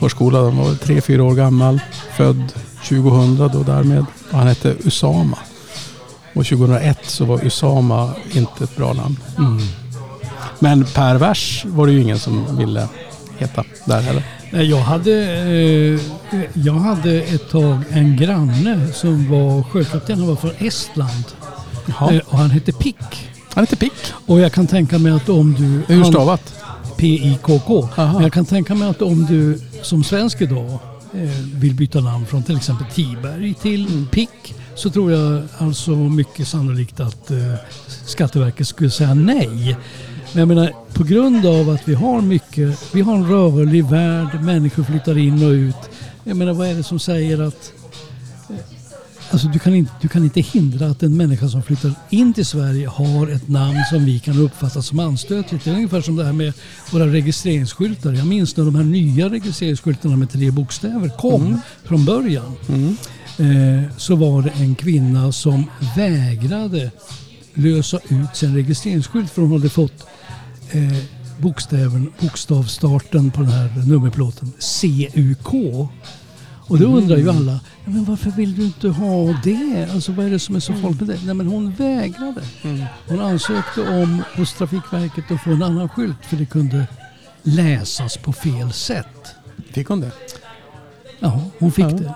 förskola. 0.04 0.44
Han 0.44 0.58
var 0.58 0.76
tre, 0.76 1.02
fyra 1.02 1.24
år 1.24 1.36
gammal. 1.36 1.80
Född 2.18 2.54
2000 2.88 3.38
då 3.38 3.64
därmed. 3.64 4.06
Och 4.32 4.38
han 4.38 4.48
hette 4.48 4.76
Usama. 4.84 5.38
Och 6.34 6.46
2001 6.46 6.98
så 7.04 7.26
var 7.26 7.46
Usama 7.46 8.12
inte 8.32 8.64
ett 8.64 8.76
bra 8.78 8.94
namn. 8.94 9.18
Men 10.60 10.86
pervers 10.86 11.66
var 11.66 11.88
det 11.88 11.94
ju 11.94 12.02
ingen 12.02 12.20
som 12.20 12.58
ville 12.58 12.88
heta 13.38 13.64
där 13.86 14.02
heller. 14.02 14.24
Jag 14.64 14.78
hade, 14.78 15.12
eh, 15.12 16.00
jag 16.54 16.74
hade 16.74 17.22
ett 17.22 17.50
tag 17.50 17.78
en 17.90 18.18
granne 18.18 18.88
som 18.94 19.30
var 19.32 19.64
sjökapten. 19.64 20.20
Han 20.20 20.28
var 20.28 20.36
från 20.36 20.52
Estland. 20.58 21.26
Eh, 21.88 22.18
och 22.26 22.38
han 22.38 22.52
hette 22.52 22.72
Pick. 22.72 23.30
Han 23.54 23.64
heter 23.64 23.78
Pick. 23.78 23.94
Och 24.26 24.40
jag 24.40 24.52
kan 24.52 24.68
tänka 24.68 24.98
mig 24.98 25.12
att 25.12 25.30
om 25.30 25.54
du... 25.54 25.94
Hur 25.96 26.04
stavat? 26.04 26.63
P-I-K-K. 27.04 27.90
Aha. 27.98 28.14
Men 28.14 28.24
jag 28.24 28.34
kan 28.34 28.46
tänka 28.46 28.76
mig 28.76 28.90
att 28.90 29.02
om 29.02 29.26
du 29.26 29.60
som 29.82 30.04
svensk 30.04 30.42
idag 30.42 30.80
eh, 31.14 31.30
vill 31.54 31.74
byta 31.74 32.00
namn 32.02 32.26
från 32.26 32.44
till 32.44 32.58
exempel 32.58 32.88
Tiberg 32.94 33.54
till 33.54 33.88
Mm. 33.88 34.08
Pick 34.08 34.56
så 34.76 34.90
tror 34.90 35.12
jag 35.12 35.44
alltså 35.58 35.92
mycket 35.92 36.48
sannolikt 36.48 37.00
att 37.00 37.32
eh, 37.32 37.38
Skatteverket 38.06 38.68
skulle 38.68 38.90
säga 38.90 39.14
nej. 39.14 39.78
Men 40.32 40.40
jag 40.40 40.48
menar 40.48 40.72
på 40.94 41.04
grund 41.04 41.46
av 41.46 41.70
att 41.70 41.88
vi 41.88 41.94
har 41.94 42.22
mycket, 42.22 42.96
vi 42.96 43.02
har 43.02 43.16
en 43.16 43.30
rörlig 43.30 43.86
värld, 43.86 44.42
människor 44.42 44.84
flyttar 44.84 45.18
in 45.18 45.46
och 45.46 45.52
ut. 45.52 45.90
Jag 46.24 46.38
menar 46.38 46.54
vad 46.54 46.68
är 46.68 46.76
det 46.76 46.84
som 46.84 47.00
säger 47.00 47.42
att 47.42 47.74
Alltså 49.34 49.48
du, 49.48 49.60
kan 49.60 49.76
inte, 49.76 49.92
du 50.02 50.08
kan 50.08 50.24
inte 50.24 50.42
hindra 50.42 50.88
att 50.88 51.04
en 51.04 51.18
människa 51.18 51.50
som 51.50 51.64
flyttar 51.64 51.94
in 52.10 52.34
till 52.34 52.46
Sverige 52.46 52.88
har 52.88 53.28
ett 53.28 53.48
namn 53.48 53.78
som 53.90 54.06
vi 54.06 54.20
kan 54.20 54.40
uppfatta 54.40 54.82
som 54.82 55.00
anstötligt. 55.00 55.66
Det 55.66 55.72
är 55.72 55.76
ungefär 55.76 56.02
som 56.02 56.16
det 56.16 56.26
här 56.26 56.34
med 56.34 56.54
våra 56.92 57.08
registreringsskyltar. 57.08 58.14
Jag 58.14 58.28
minns 58.28 58.58
när 58.58 58.66
de 58.66 58.76
här 58.76 58.84
nya 58.84 59.30
registreringsskyltarna 59.30 60.16
med 60.16 60.32
tre 60.32 60.52
bokstäver 60.52 61.10
kom 61.10 61.62
från 61.84 62.06
början. 62.06 62.56
Eh, 63.38 63.98
så 63.98 64.16
var 64.16 64.42
det 64.42 64.50
en 64.50 64.76
kvinna 64.76 65.32
som 65.32 65.66
vägrade 65.96 66.92
lösa 67.54 68.00
ut 68.10 68.36
sin 68.36 68.56
registreringsskylt 68.56 69.32
för 69.32 69.42
hon 69.42 69.52
hade 69.52 69.70
fått 69.70 70.08
eh, 70.72 70.98
bokstäven, 71.38 72.12
bokstavsstarten 72.20 73.32
på 73.32 73.42
den 73.42 73.52
här 73.52 73.88
nummerplåten 73.88 74.52
CUK. 74.82 75.54
Och 76.74 76.80
då 76.80 76.86
undrar 76.86 77.18
ju 77.18 77.30
alla, 77.30 77.52
ja, 77.52 77.92
men 77.92 78.06
varför 78.06 78.30
vill 78.32 78.56
du 78.56 78.64
inte 78.66 78.88
ha 78.90 79.36
det? 79.44 79.88
Alltså 79.94 80.12
vad 80.12 80.26
är 80.26 80.30
det 80.30 80.40
som 80.40 80.56
är 80.56 80.60
så 80.60 80.74
farligt 80.74 81.00
med 81.00 81.10
det? 81.10 81.20
Nej 81.26 81.34
men 81.36 81.48
hon 81.48 81.72
vägrade. 81.74 82.42
Hon 83.08 83.20
ansökte 83.22 83.82
om 83.82 84.24
hos 84.38 84.54
Trafikverket 84.54 85.32
att 85.32 85.42
få 85.44 85.50
en 85.52 85.64
annan 85.64 85.90
skylt 85.90 86.16
för 86.22 86.36
det 86.38 86.46
kunde 86.46 86.88
läsas 87.44 88.18
på 88.18 88.34
fel 88.34 88.72
sätt. 88.74 89.36
Fick 89.72 89.88
hon 89.88 90.00
det? 90.02 90.12
Ja, 91.20 91.42
hon 91.60 91.72
fick 91.72 91.86
Ja. 91.86 91.90
det. 91.90 92.04
Ja, 92.04 92.16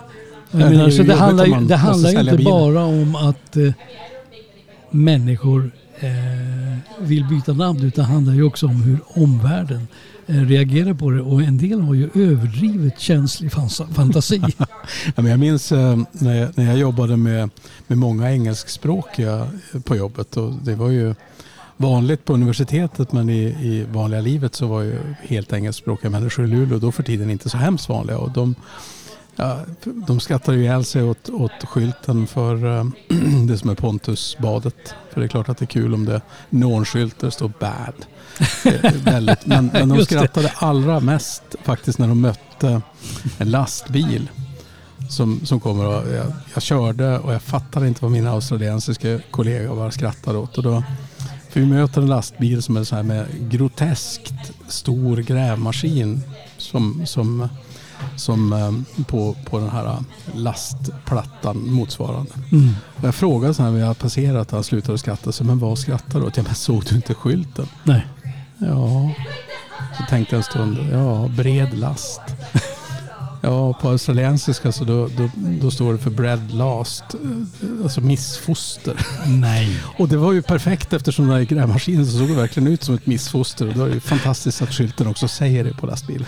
Jag 0.52 0.60
det 0.60 0.66
är 0.66 0.70
menar, 0.70 0.86
ju 0.86 0.92
så 0.92 1.04
det 1.04 1.16
handlar, 1.16 1.46
ju- 1.46 1.68
det 1.68 1.76
handlar 1.76 2.10
ju 2.12 2.20
inte 2.20 2.38
bilen. 2.38 2.52
bara 2.52 2.86
om 2.86 3.16
att 3.16 3.58
eh, 3.58 3.74
människor 4.90 5.72
eh, 6.00 6.10
vill 7.00 7.26
byta 7.26 7.54
namn 7.54 7.84
utan 7.84 8.06
det 8.06 8.12
handlar 8.12 8.34
ju 8.34 8.44
också 8.44 8.66
om 8.66 8.82
hur 8.82 9.00
omvärlden 9.08 9.88
eh, 10.28 10.36
reagerar 10.36 10.94
på 10.94 11.10
det 11.10 11.22
och 11.22 11.42
en 11.42 11.58
del 11.58 11.82
har 11.82 11.94
ju 11.94 12.10
överdrivet 12.14 13.00
känslig 13.00 13.52
fantasi. 13.96 14.42
Ja, 15.06 15.22
men 15.22 15.26
jag 15.26 15.40
minns 15.40 15.72
eh, 15.72 15.98
när, 16.12 16.36
jag, 16.36 16.58
när 16.58 16.66
jag 16.66 16.78
jobbade 16.78 17.18
med, 17.18 17.50
med 17.88 17.98
många 17.98 18.32
engelskspråkiga 18.32 19.48
eh, 19.74 19.82
på 19.82 19.96
jobbet. 19.96 20.38
Och 20.38 20.54
det 20.54 20.76
var 20.76 20.90
ju 20.90 21.16
vanligt 21.78 22.26
på 22.26 22.34
universitetet 22.34 23.12
men 23.12 23.30
i, 23.30 23.42
i 23.44 23.86
vanliga 23.92 24.22
livet 24.22 24.56
så 24.56 24.68
var 24.68 24.82
ju 24.82 25.00
helt 25.22 25.54
engelskspråkiga 25.54 26.10
människor 26.10 26.46
i 26.46 26.48
Luleå 26.48 26.80
då 26.80 26.92
för 26.92 27.04
tiden 27.04 27.30
inte 27.30 27.50
så 27.50 27.58
hemskt 27.58 27.90
vanliga. 27.90 28.18
Och 28.18 28.32
de, 28.32 28.56
ja, 29.38 29.60
de 29.84 30.20
skrattade 30.20 30.58
ju 30.58 30.64
ihjäl 30.64 30.86
sig 30.86 31.04
åt, 31.04 31.30
åt 31.30 31.64
skylten 31.64 32.28
för 32.28 32.78
eh, 32.78 32.86
det 33.48 33.58
som 33.58 33.70
är 33.70 33.76
Pontusbadet. 33.76 34.96
För 35.14 35.20
det 35.22 35.26
är 35.26 35.30
klart 35.30 35.50
att 35.50 35.58
det 35.58 35.66
är 35.66 35.68
kul 35.68 35.94
om 35.94 36.06
det 36.06 36.14
är 36.14 36.22
neonskylt 36.50 37.20
där 37.20 37.28
det 37.28 37.32
står 37.32 37.52
bad. 37.60 38.06
Väldigt, 39.04 39.46
men, 39.46 39.70
men 39.74 39.90
de 39.90 40.06
skrattade 40.06 40.54
allra 40.56 41.00
mest 41.00 41.44
faktiskt 41.64 42.00
när 42.00 42.08
de 42.08 42.22
mötte 42.22 42.82
en 43.38 43.52
lastbil 43.52 44.30
som, 45.10 45.46
som 45.46 45.60
kommer 45.60 45.86
och 45.86 46.14
jag, 46.14 46.26
jag 46.54 46.64
körde 46.64 47.20
och 47.20 47.34
jag 47.34 47.42
fattade 47.42 47.88
inte 47.88 48.04
vad 48.04 48.12
mina 48.12 48.32
australiensiska 48.32 49.20
kollegor 49.32 49.76
bara 49.76 49.92
skrattade 49.92 50.38
åt. 50.38 50.58
Och 50.58 50.64
då, 50.64 50.84
för 51.50 51.60
vi 51.60 51.66
möter 51.66 52.02
en 52.02 52.08
lastbil 52.08 52.62
som 52.62 52.78
är 52.78 52.84
så 52.84 52.96
här 52.96 53.04
med 53.04 53.28
groteskt 53.52 54.34
stor 54.68 55.18
grävmaskin 55.18 56.22
som, 56.58 57.06
som, 57.06 57.50
som 58.16 58.54
eh, 58.54 59.04
på, 59.04 59.36
på 59.50 59.60
den 59.60 59.70
här 59.70 59.96
lastplattan 60.36 61.72
motsvarande. 61.74 62.32
Mm. 62.52 62.74
Jag 63.02 63.16
frågade 63.16 63.54
så 63.54 63.64
här 63.64 63.72
när 63.72 63.80
jag 63.80 63.98
passerat 64.00 64.52
han 64.52 64.64
slutade 64.64 64.98
skratta. 64.98 65.32
Så, 65.32 65.44
men 65.44 65.60
vad 65.60 65.78
skrattar 65.80 66.20
du 66.20 66.26
åt? 66.26 66.38
Ja, 66.38 66.44
men 66.44 66.56
såg 66.56 66.84
du 66.86 66.96
inte 66.96 67.14
skylten? 67.14 67.68
Nej. 67.84 68.08
Ja, 68.58 69.12
Så 69.98 70.04
tänkte 70.10 70.36
jag 70.36 70.38
en 70.38 70.44
stund, 70.44 70.78
ja, 70.94 71.28
bred 71.28 71.78
last. 71.78 72.22
Ja, 73.48 73.74
på 73.74 73.90
australiensiska 73.90 74.72
så 74.72 74.84
då, 74.84 75.10
då, 75.18 75.30
då 75.62 75.72
står 75.72 75.94
det 75.94 76.00
för 76.00 76.10
bread 76.10 76.52
last, 76.52 77.04
eh, 77.14 77.84
alltså 77.84 78.02
missfoster. 78.02 78.94
Nej. 79.28 79.78
Och 79.98 80.08
det 80.08 80.18
var 80.18 80.34
ju 80.34 80.42
perfekt 80.42 80.94
eftersom 80.94 81.28
den 81.28 81.38
här 81.38 81.44
grävmaskinen 81.44 82.06
så 82.06 82.18
såg 82.18 82.28
det 82.28 82.34
verkligen 82.34 82.68
ut 82.68 82.84
som 82.84 82.96
ett 82.96 83.06
missfoster. 83.06 83.68
Och 83.68 83.74
då 83.74 83.84
är 83.84 83.88
det 83.88 83.94
ju 83.94 84.00
fantastiskt 84.00 84.62
att 84.62 84.74
skylten 84.74 85.08
också 85.08 85.28
säger 85.28 85.64
det 85.64 85.74
på 85.74 85.86
lastbilen. 85.86 86.26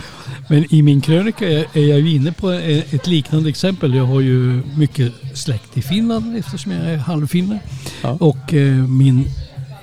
Men 0.48 0.74
i 0.74 0.82
min 0.82 1.00
krönika 1.00 1.48
är 1.48 1.66
jag 1.74 2.00
ju 2.00 2.14
inne 2.14 2.32
på 2.32 2.50
ett 2.50 3.06
liknande 3.06 3.48
exempel. 3.48 3.94
Jag 3.94 4.06
har 4.06 4.20
ju 4.20 4.62
mycket 4.76 5.12
släkt 5.34 5.76
i 5.76 5.82
Finland 5.82 6.36
eftersom 6.36 6.72
jag 6.72 6.86
är 6.86 6.96
halvfinne. 6.96 7.60
Ja. 8.02 8.10
Och 8.20 8.54
eh, 8.54 8.74
min, 8.74 9.24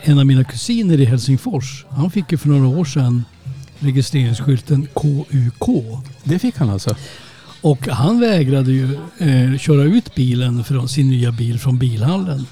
en 0.01 0.19
av 0.19 0.25
mina 0.25 0.43
kusiner 0.43 0.99
i 0.99 1.05
Helsingfors, 1.05 1.85
han 1.89 2.11
fick 2.11 2.31
ju 2.31 2.37
för 2.37 2.49
några 2.49 2.67
år 2.79 2.85
sedan 2.85 3.23
registreringsskylten 3.79 4.87
KUK. 4.93 5.85
Det 6.23 6.39
fick 6.39 6.57
han 6.57 6.69
alltså? 6.69 6.95
Och 7.67 7.87
han 7.87 8.19
vägrade 8.19 8.71
ju 8.71 8.97
eh, 9.17 9.57
köra 9.57 9.83
ut 9.83 10.15
bilen 10.15 10.63
från 10.63 10.89
sin 10.89 11.09
nya 11.09 11.31
bil 11.31 11.59
från 11.59 11.77
bilhallen. 11.77 12.45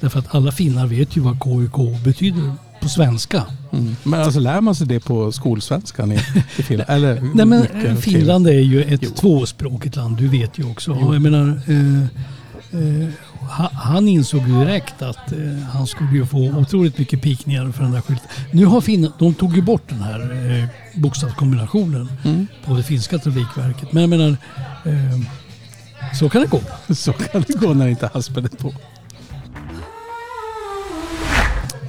Därför 0.00 0.18
att 0.18 0.34
alla 0.34 0.52
finnar 0.52 0.86
vet 0.86 1.16
ju 1.16 1.20
vad 1.20 1.40
KUK 1.40 2.04
betyder 2.04 2.52
på 2.80 2.88
svenska. 2.88 3.44
Mm. 3.72 3.96
Men 4.02 4.20
alltså 4.20 4.40
lär 4.40 4.60
man 4.60 4.74
sig 4.74 4.86
det 4.86 5.00
på 5.00 5.32
skolsvenskan 5.32 6.12
i, 6.12 6.14
i 6.58 6.62
Finland? 6.62 6.90
Eller, 6.92 7.20
Nej 7.34 7.46
men 7.46 7.96
Finland 7.96 8.46
är 8.46 8.52
ju 8.52 8.82
ett 8.82 9.00
Jo. 9.02 9.10
tvåspråkigt 9.10 9.96
land, 9.96 10.16
du 10.16 10.28
vet 10.28 10.58
ju 10.58 10.70
också. 10.70 10.98
Jo. 11.00 11.14
Jag 11.14 11.22
menar, 11.22 11.60
eh, 11.66 12.02
eh, 12.80 13.08
han 13.72 14.08
insåg 14.08 14.44
direkt 14.48 15.02
att 15.02 15.32
eh, 15.32 15.38
han 15.72 15.86
skulle 15.86 16.12
ju 16.12 16.26
få 16.26 16.38
otroligt 16.38 16.98
mycket 16.98 17.22
pikningar 17.22 17.72
för 17.72 17.82
den 17.82 17.92
där 17.92 18.00
skylten. 18.00 18.26
Nu 18.52 18.64
har 18.66 18.80
Finland, 18.80 19.14
de 19.18 19.34
tog 19.34 19.56
ju 19.56 19.62
bort 19.62 19.82
den 19.88 20.00
här 20.02 20.20
eh, 20.60 20.68
bokstavskombinationen 21.00 22.08
Mm. 22.24 22.46
på 22.64 22.74
det 22.74 22.82
finska 22.82 23.18
trafikverket. 23.18 23.92
Men 23.92 24.00
jag 24.00 24.10
menar, 24.10 24.28
eh, 24.84 25.20
så 26.18 26.28
kan 26.28 26.40
det 26.40 26.46
gå. 26.46 26.60
Så 26.94 27.12
kan 27.12 27.44
det 27.46 27.52
gå 27.60 27.74
när 27.74 27.88
inte 27.88 28.10
haspen 28.14 28.44
är 28.44 28.48
på. 28.48 28.72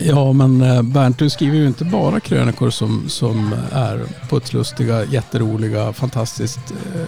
Ja, 0.01 0.33
men 0.33 0.61
eh, 0.61 0.81
Bernt, 0.81 1.17
du 1.17 1.29
skriver 1.29 1.57
ju 1.57 1.67
inte 1.67 1.85
bara 1.85 2.19
krönikor 2.19 2.69
som, 2.69 3.09
som 3.09 3.53
är 3.71 4.05
putslustiga, 4.29 5.05
jätteroliga, 5.05 5.93
fantastiskt 5.93 6.59
eh, 6.95 7.01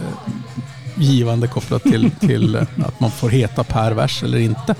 givande 0.96 1.46
kopplat 1.48 1.82
till, 1.82 2.10
till 2.10 2.56
att 2.56 3.00
man 3.00 3.10
får 3.10 3.30
heta 3.30 3.64
per 3.64 3.92
vers 3.92 4.22
eller 4.22 4.38
inte. 4.38 4.74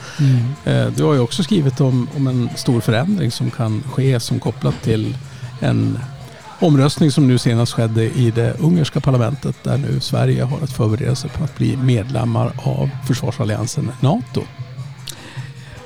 Eh, 0.65 0.87
Du 0.97 1.05
har 1.05 1.15
ju 1.15 1.21
också 1.21 1.43
skrivit 1.43 1.81
om, 1.81 2.09
om 2.17 2.27
en 2.27 2.49
stor 2.57 2.81
förändring 2.81 3.31
som 3.31 3.51
kan 3.51 3.83
ske 3.93 4.21
som 4.21 4.41
kopplat 4.41 4.83
till 4.83 5.17
en 5.61 5.99
omröstning 6.61 7.11
som 7.11 7.27
nu 7.29 7.39
senast 7.39 7.73
skedde 7.73 8.03
i 8.05 8.31
det 8.31 8.55
ungerska 8.59 9.01
parlamentet 9.01 9.57
där 9.63 9.79
nu 9.79 10.01
Sverige 10.01 10.43
har 10.45 10.59
att 10.63 10.73
förbereda 10.73 11.15
sig 11.15 11.31
på 11.31 11.45
att 11.45 11.57
bli 11.57 11.77
medlemmar 11.77 12.53
av 12.57 12.91
försvarsalliansen 13.07 13.91
NATO. 14.01 14.43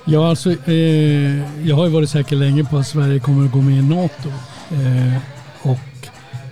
Ja, 0.05 0.29
alltså, 0.29 0.51
eh, 0.71 1.67
jag 1.69 1.77
har 1.77 1.85
ju 1.87 1.91
varit 1.93 2.11
säker 2.11 2.37
länge 2.37 2.65
på 2.65 2.77
att 2.79 2.87
Sverige 2.87 3.21
kommer 3.21 3.47
att 3.47 3.53
gå 3.53 3.61
med 3.61 3.79
i 3.79 3.83
NATO. 3.83 4.29
Eh, 4.71 5.17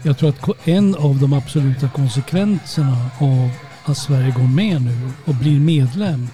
jag 0.06 0.18
tror 0.18 0.28
att 0.28 0.68
en 0.68 0.94
av 0.94 1.18
de 1.18 1.32
absoluta 1.32 1.88
konsekvenserna 1.88 3.10
av 3.18 3.50
att 3.84 3.98
Sverige 3.98 4.30
går 4.30 4.48
med 4.48 4.82
nu 4.82 5.10
och 5.24 5.34
blir 5.34 5.60
medlem 5.60 6.28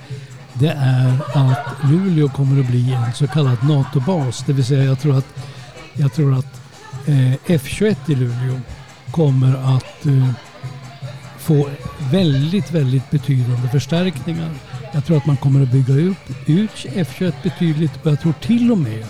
det 0.52 0.76
är 0.78 1.18
att 1.34 1.90
Luleå 1.90 2.28
kommer 2.28 2.60
att 2.60 2.66
bli 2.66 2.92
en 2.92 3.12
så 3.12 3.26
kallad 3.26 3.68
NATO-bas. 3.68 4.44
Det 4.46 4.52
vill 4.52 4.64
säga 4.64 4.84
jag 4.84 5.00
tror 5.00 5.18
att, 5.18 5.26
jag 5.94 6.12
tror 6.12 6.38
att 6.38 6.60
eh, 7.06 7.34
F21 7.46 7.96
i 8.06 8.14
Luleå 8.14 8.60
kommer 9.10 9.76
att 9.76 10.06
eh, 10.06 10.30
få 11.38 11.68
väldigt, 12.12 12.70
väldigt 12.70 13.10
betydande 13.10 13.68
förstärkningar. 13.68 14.50
Jag 14.92 15.04
tror 15.04 15.16
att 15.16 15.26
man 15.26 15.36
kommer 15.36 15.62
att 15.62 15.72
bygga 15.72 15.94
ut, 15.94 16.16
ut 16.46 16.70
F21 16.70 17.32
betydligt 17.42 17.92
och 18.02 18.10
jag 18.10 18.20
tror 18.20 18.32
till 18.32 18.72
och 18.72 18.78
med 18.78 19.04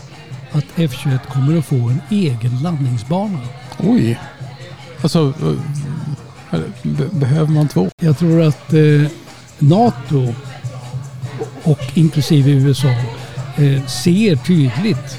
att 0.53 0.65
F21 0.65 1.19
kommer 1.33 1.59
att 1.59 1.67
få 1.67 1.77
en 1.77 2.01
egen 2.11 2.63
landningsbana. 2.63 3.41
Oj! 3.79 4.19
Alltså, 5.03 5.33
eh, 6.53 6.61
be- 6.83 7.09
behöver 7.13 7.53
man 7.53 7.69
två? 7.69 7.89
Jag 8.01 8.19
tror 8.19 8.43
att 8.43 8.73
eh, 8.73 9.11
NATO 9.59 10.35
och 11.63 11.81
inklusive 11.95 12.51
USA 12.51 12.89
eh, 13.57 13.87
ser 13.87 14.37
tydligt 14.37 15.17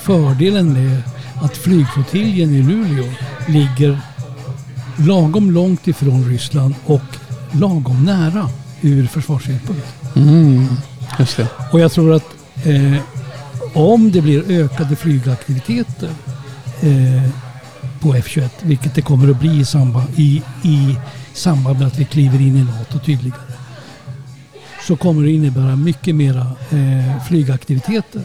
fördelen 0.00 0.72
med 0.72 1.02
att 1.42 1.56
flygflottiljen 1.56 2.54
i 2.54 2.62
Luleå 2.62 3.04
ligger 3.48 4.00
lagom 4.96 5.50
långt 5.50 5.88
ifrån 5.88 6.24
Ryssland 6.30 6.74
och 6.86 7.02
lagom 7.52 8.04
nära 8.04 8.48
ur 8.80 9.06
försvarssynpunkt. 9.06 9.86
Mm, 10.16 10.66
just 11.18 11.36
det. 11.36 11.48
Och 11.72 11.80
jag 11.80 11.92
tror 11.92 12.14
att 12.14 12.26
eh, 12.64 12.94
om 13.74 14.10
det 14.12 14.20
blir 14.20 14.50
ökade 14.50 14.96
flygaktiviteter 14.96 16.10
eh, 16.80 17.22
på 18.00 18.14
F21, 18.14 18.48
vilket 18.62 18.94
det 18.94 19.02
kommer 19.02 19.30
att 19.30 19.40
bli 19.40 19.60
i 19.60 19.64
samband, 19.64 20.08
i, 20.16 20.42
i 20.62 20.96
samband 21.32 21.78
med 21.78 21.88
att 21.88 21.98
vi 21.98 22.04
kliver 22.04 22.40
in 22.40 22.56
i 22.56 22.64
NATO 22.64 22.98
tydligare, 22.98 23.40
så 24.86 24.96
kommer 24.96 25.22
det 25.22 25.30
innebära 25.30 25.76
mycket 25.76 26.14
mera 26.14 26.46
eh, 26.70 27.24
flygaktiviteter. 27.28 28.22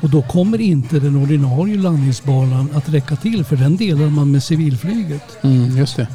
Och 0.00 0.10
då 0.10 0.22
kommer 0.22 0.60
inte 0.60 1.00
den 1.00 1.16
ordinarie 1.16 1.76
landningsbanan 1.76 2.70
att 2.74 2.88
räcka 2.88 3.16
till 3.16 3.44
för 3.44 3.56
den 3.56 3.76
delar 3.76 4.06
man 4.06 4.30
med 4.30 4.42
civilflyget. 4.42 5.38
Mm, 5.42 5.76
just 5.76 5.96
det. 5.96 6.08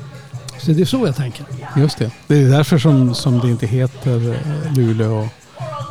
Så 0.60 0.71
det 0.71 0.82
är 0.82 0.86
så 0.86 1.06
jag 1.06 1.15
tänker. 1.15 1.45
Just 1.77 1.97
det. 1.97 2.12
Det 2.27 2.38
är 2.38 2.49
därför 2.49 2.77
som, 2.77 3.15
som 3.15 3.39
det 3.39 3.49
inte 3.49 3.67
heter 3.67 4.32
eh, 4.32 4.73
Luleå 4.73 5.29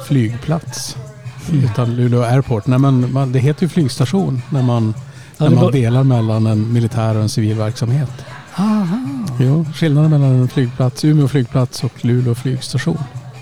flygplats. 0.06 0.96
Mm. 1.50 1.64
Utan 1.64 1.96
Luleå 1.96 2.22
Airport. 2.22 2.66
Nej, 2.66 2.78
men 2.78 3.12
man, 3.12 3.32
det 3.32 3.38
heter 3.38 3.62
ju 3.62 3.68
flygstation 3.68 4.42
när 4.50 4.62
man, 4.62 4.94
när 5.50 5.50
man 5.62 5.72
delar 5.72 6.04
mellan 6.04 6.46
en 6.46 6.72
militär 6.72 7.16
och 7.16 7.22
en 7.22 7.28
civil 7.28 7.56
verksamhet. 7.56 8.10
Aha. 8.56 8.98
Jo, 9.40 9.66
skillnaden 9.74 10.10
mellan 10.10 10.30
en 10.30 10.48
flygplats, 10.48 11.04
Umeå 11.04 11.28
flygplats 11.28 11.84
och 11.84 12.04
Luleå 12.04 12.34
flygstation. 12.34 12.98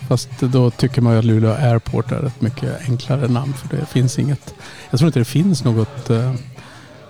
Fast 0.09 0.29
då 0.41 0.71
tycker 0.71 1.03
man 1.03 1.13
ju 1.13 1.19
att 1.19 1.25
Luleå 1.25 1.51
Airport 1.53 2.13
är 2.13 2.27
ett 2.27 2.41
mycket 2.41 2.89
enklare 2.89 3.29
namn 3.29 3.53
för 3.55 3.77
det 3.77 3.87
finns 3.87 4.19
inget. 4.19 4.55
Jag 4.91 4.99
tror 4.99 5.09
inte 5.09 5.19
det 5.19 5.25
finns 5.25 5.65
något 5.65 6.11
eh, 6.11 6.35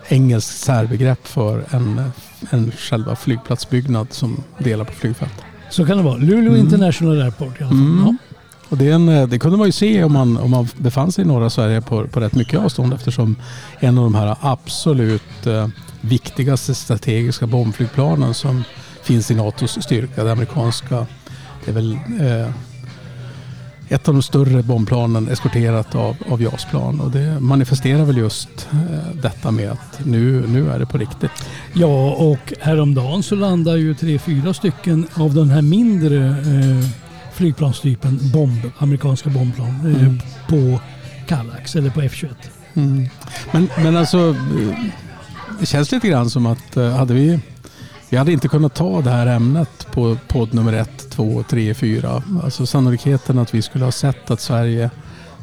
engelskt 0.09 0.59
särbegrepp 0.59 1.27
för 1.27 1.65
en, 1.71 2.11
en 2.51 2.73
själva 2.73 3.17
flygplatsbyggnad 3.17 4.07
som 4.11 4.43
delar 4.59 4.85
på 4.85 4.93
flygfält. 4.93 5.35
Så 5.71 5.87
kan 5.87 5.97
det 5.97 6.03
vara. 6.03 6.17
Luleå 6.17 6.53
Mm. 6.53 6.57
International 6.57 7.23
Airport 7.23 7.61
i 7.61 7.65
alla 7.65 7.71
fall. 7.71 7.81
Mm. 7.81 8.05
Ja. 8.07 8.15
Och 8.71 8.77
det, 8.77 8.91
en, 8.91 9.09
eh, 9.09 9.29
det 9.29 9.39
kunde 9.39 9.59
man 9.59 9.69
ju 9.69 9.73
se 9.73 10.05
om 10.05 10.13
man, 10.13 10.37
om 10.37 10.51
man 10.51 10.69
befann 10.77 11.13
sig 11.13 11.25
i 11.25 11.27
norra 11.27 11.51
Sverige 11.51 11.81
på, 11.81 12.09
på 12.09 12.21
rätt 12.21 12.35
mycket 12.35 12.61
avstånd 12.61 12.95
eftersom 12.95 13.37
en 13.81 13.99
av 13.99 14.05
de 14.05 14.15
här 14.15 14.37
absolut 14.41 15.47
eh, 15.47 15.69
viktigaste 16.01 16.75
strategiska 16.75 17.47
bombflygplanen 17.47 18.35
som 18.35 18.65
finns 19.03 19.31
i 19.31 19.35
NATOs 19.35 19.83
styrka, 19.83 20.25
det 20.25 20.33
amerikanska, 20.33 21.07
det 21.65 21.71
är 21.71 21.75
väl 21.75 21.93
eh, 22.21 22.51
ett 23.89 24.09
av 24.09 24.15
de 24.15 24.23
större 24.23 24.63
bombplanen 24.63 25.29
eskorterat 25.29 25.95
av, 25.95 26.17
av 26.29 26.43
JAS-plan 26.43 27.01
och 27.01 27.11
det 27.11 27.41
manifesterar 27.41 28.05
väl 28.05 28.17
just 28.17 28.69
eh, 28.73 29.15
detta 29.23 29.51
med 29.51 29.71
att 29.71 30.01
nu, 30.05 30.47
nu 30.47 30.71
är 30.71 30.79
det 30.79 30.87
på 30.87 30.99
riktigt. 30.99 31.31
Ja, 31.73 32.11
och 32.11 32.53
häromdagen 32.61 33.23
så 33.23 33.35
landar 33.35 33.77
ju 33.77 33.95
tre, 33.95 34.19
fyra 34.19 34.55
stycken 34.55 35.07
av 35.15 35.35
den 35.35 35.51
här 35.51 35.63
mindre 35.63 36.29
eh, 36.29 37.10
flygplanstypen, 37.45 38.19
bomb, 38.33 38.71
amerikanska 38.79 39.31
bombplan, 39.31 39.69
eh, 39.69 40.03
Mm. 40.03 40.21
på 40.49 40.81
Kallax 41.27 41.77
eller 41.77 41.91
på 41.91 42.01
F21. 42.03 42.29
Mm. 42.75 43.09
Men, 43.53 43.69
men 43.83 43.97
alltså, 43.97 44.29
eh, 44.29 44.79
det 45.61 45.67
känns 45.67 45.93
lite 45.93 46.09
grann 46.09 46.31
som 46.31 46.47
att 46.47 46.77
eh, 46.77 46.91
hade 46.97 47.15
vi, 47.15 47.39
vi 48.09 48.17
hade 48.17 48.33
inte 48.33 48.49
kunnat 48.49 48.75
ta 48.75 49.01
det 49.01 49.11
här 49.11 49.27
ämnet 49.27 49.87
på 49.93 50.17
podd 50.29 50.55
nummer 50.55 50.73
ett, 50.73 51.11
två, 51.11 51.45
tre, 51.49 51.75
fyra. 51.75 52.23
Alltså 52.45 52.67
sannolikheten 52.67 53.39
att 53.39 53.55
vi 53.55 53.63
skulle 53.63 53.85
ha 53.85 53.93
sett 53.93 54.31
att 54.31 54.41
Sverige 54.41 54.91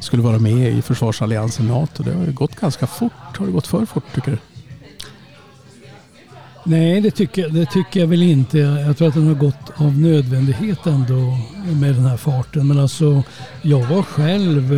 skulle 0.00 0.22
vara 0.22 0.38
med 0.38 0.72
i 0.72 0.82
försvarsalliansen 0.82 1.66
NATO. 1.66 2.02
Det 2.02 2.14
har 2.14 2.24
ju 2.24 2.32
gått 2.32 2.56
ganska 2.60 2.86
fort. 2.86 3.12
Har 3.38 3.46
det 3.46 3.52
gått 3.52 3.66
för 3.66 3.84
fort 3.86 4.04
tycker 4.14 4.30
du? 4.30 4.38
Nej, 6.64 7.00
det 7.00 7.10
tycker, 7.10 7.48
det 7.48 7.66
tycker 7.66 8.00
jag 8.00 8.06
väl 8.06 8.22
inte. 8.22 8.58
Jag 8.58 8.96
tror 8.96 9.08
att 9.08 9.14
den 9.14 9.26
har 9.26 9.34
gått 9.34 9.72
av 9.76 9.98
nödvändighet 9.98 10.86
ändå 10.86 11.38
med 11.80 11.94
den 11.94 12.06
här 12.06 12.16
farten. 12.16 12.68
Men 12.68 12.78
alltså, 12.78 13.22
jag 13.62 13.86
var 13.86 14.02
själv 14.02 14.74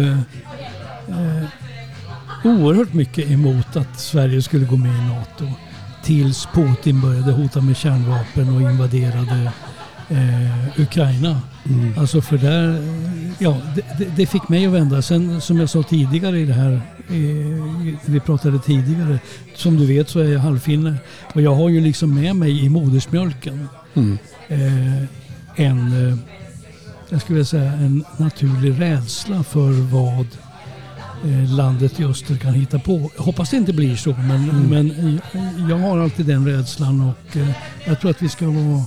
eh, 1.08 1.44
oerhört 2.44 2.92
mycket 2.92 3.30
emot 3.30 3.76
att 3.76 4.00
Sverige 4.00 4.42
skulle 4.42 4.66
gå 4.66 4.76
med 4.76 4.92
i 4.92 5.08
NATO. 5.08 5.52
Tills 6.02 6.48
Putin 6.54 7.00
började 7.00 7.32
hota 7.32 7.60
med 7.60 7.76
kärnvapen 7.76 8.54
och 8.56 8.70
invaderade 8.70 9.52
eh, 10.10 10.80
Ukraina. 10.80 11.40
Mm. 11.68 11.98
Alltså 11.98 12.20
för 12.20 12.38
där, 12.38 12.82
ja, 13.38 13.56
det, 13.98 14.04
det, 14.16 14.26
fick 14.26 14.48
mig 14.48 14.66
att 14.66 14.72
vända. 14.72 15.02
Sen 15.02 15.40
som 15.40 15.58
jag 15.58 15.70
sa 15.70 15.82
tidigare 15.82 16.38
i 16.38 16.44
det 16.44 16.52
här, 16.52 16.72
eh, 17.08 17.94
vi 18.04 18.20
pratade 18.20 18.58
tidigare, 18.58 19.18
som 19.54 19.76
du 19.76 19.86
vet 19.86 20.08
så 20.08 20.20
är 20.20 20.32
jag 20.32 20.40
halvfinne. 20.40 20.94
Och 21.32 21.42
jag 21.42 21.54
har 21.54 21.68
ju 21.68 21.80
liksom 21.80 22.14
med 22.14 22.36
mig 22.36 22.64
i 22.64 22.68
modersmjölken 22.68 23.68
Mm. 23.94 24.18
eh, 24.48 25.02
en, 25.56 26.08
eh, 26.08 26.16
jag 27.08 27.20
skulle 27.20 27.34
vilja 27.34 27.44
säga 27.44 27.72
en 27.72 28.04
naturlig 28.16 28.80
rädsla 28.80 29.42
för 29.42 29.70
vad 29.70 30.26
eh, 31.24 31.54
landet 31.56 32.00
i 32.00 32.04
öster 32.04 32.36
kan 32.36 32.54
hitta 32.54 32.78
på. 32.78 33.10
Jag 33.16 33.22
hoppas 33.22 33.50
det 33.50 33.56
inte 33.56 33.72
blir 33.72 33.96
så 33.96 34.10
men, 34.28 34.46
men 34.70 34.90
eh, 34.90 35.70
jag 35.70 35.78
har 35.78 35.98
alltid 35.98 36.26
den 36.26 36.46
rädslan 36.46 37.00
och 37.00 37.36
eh, 37.36 37.50
jag 37.84 38.00
tror 38.00 38.10
att 38.10 38.22
vi 38.22 38.28
ska 38.28 38.46
vara 38.46 38.84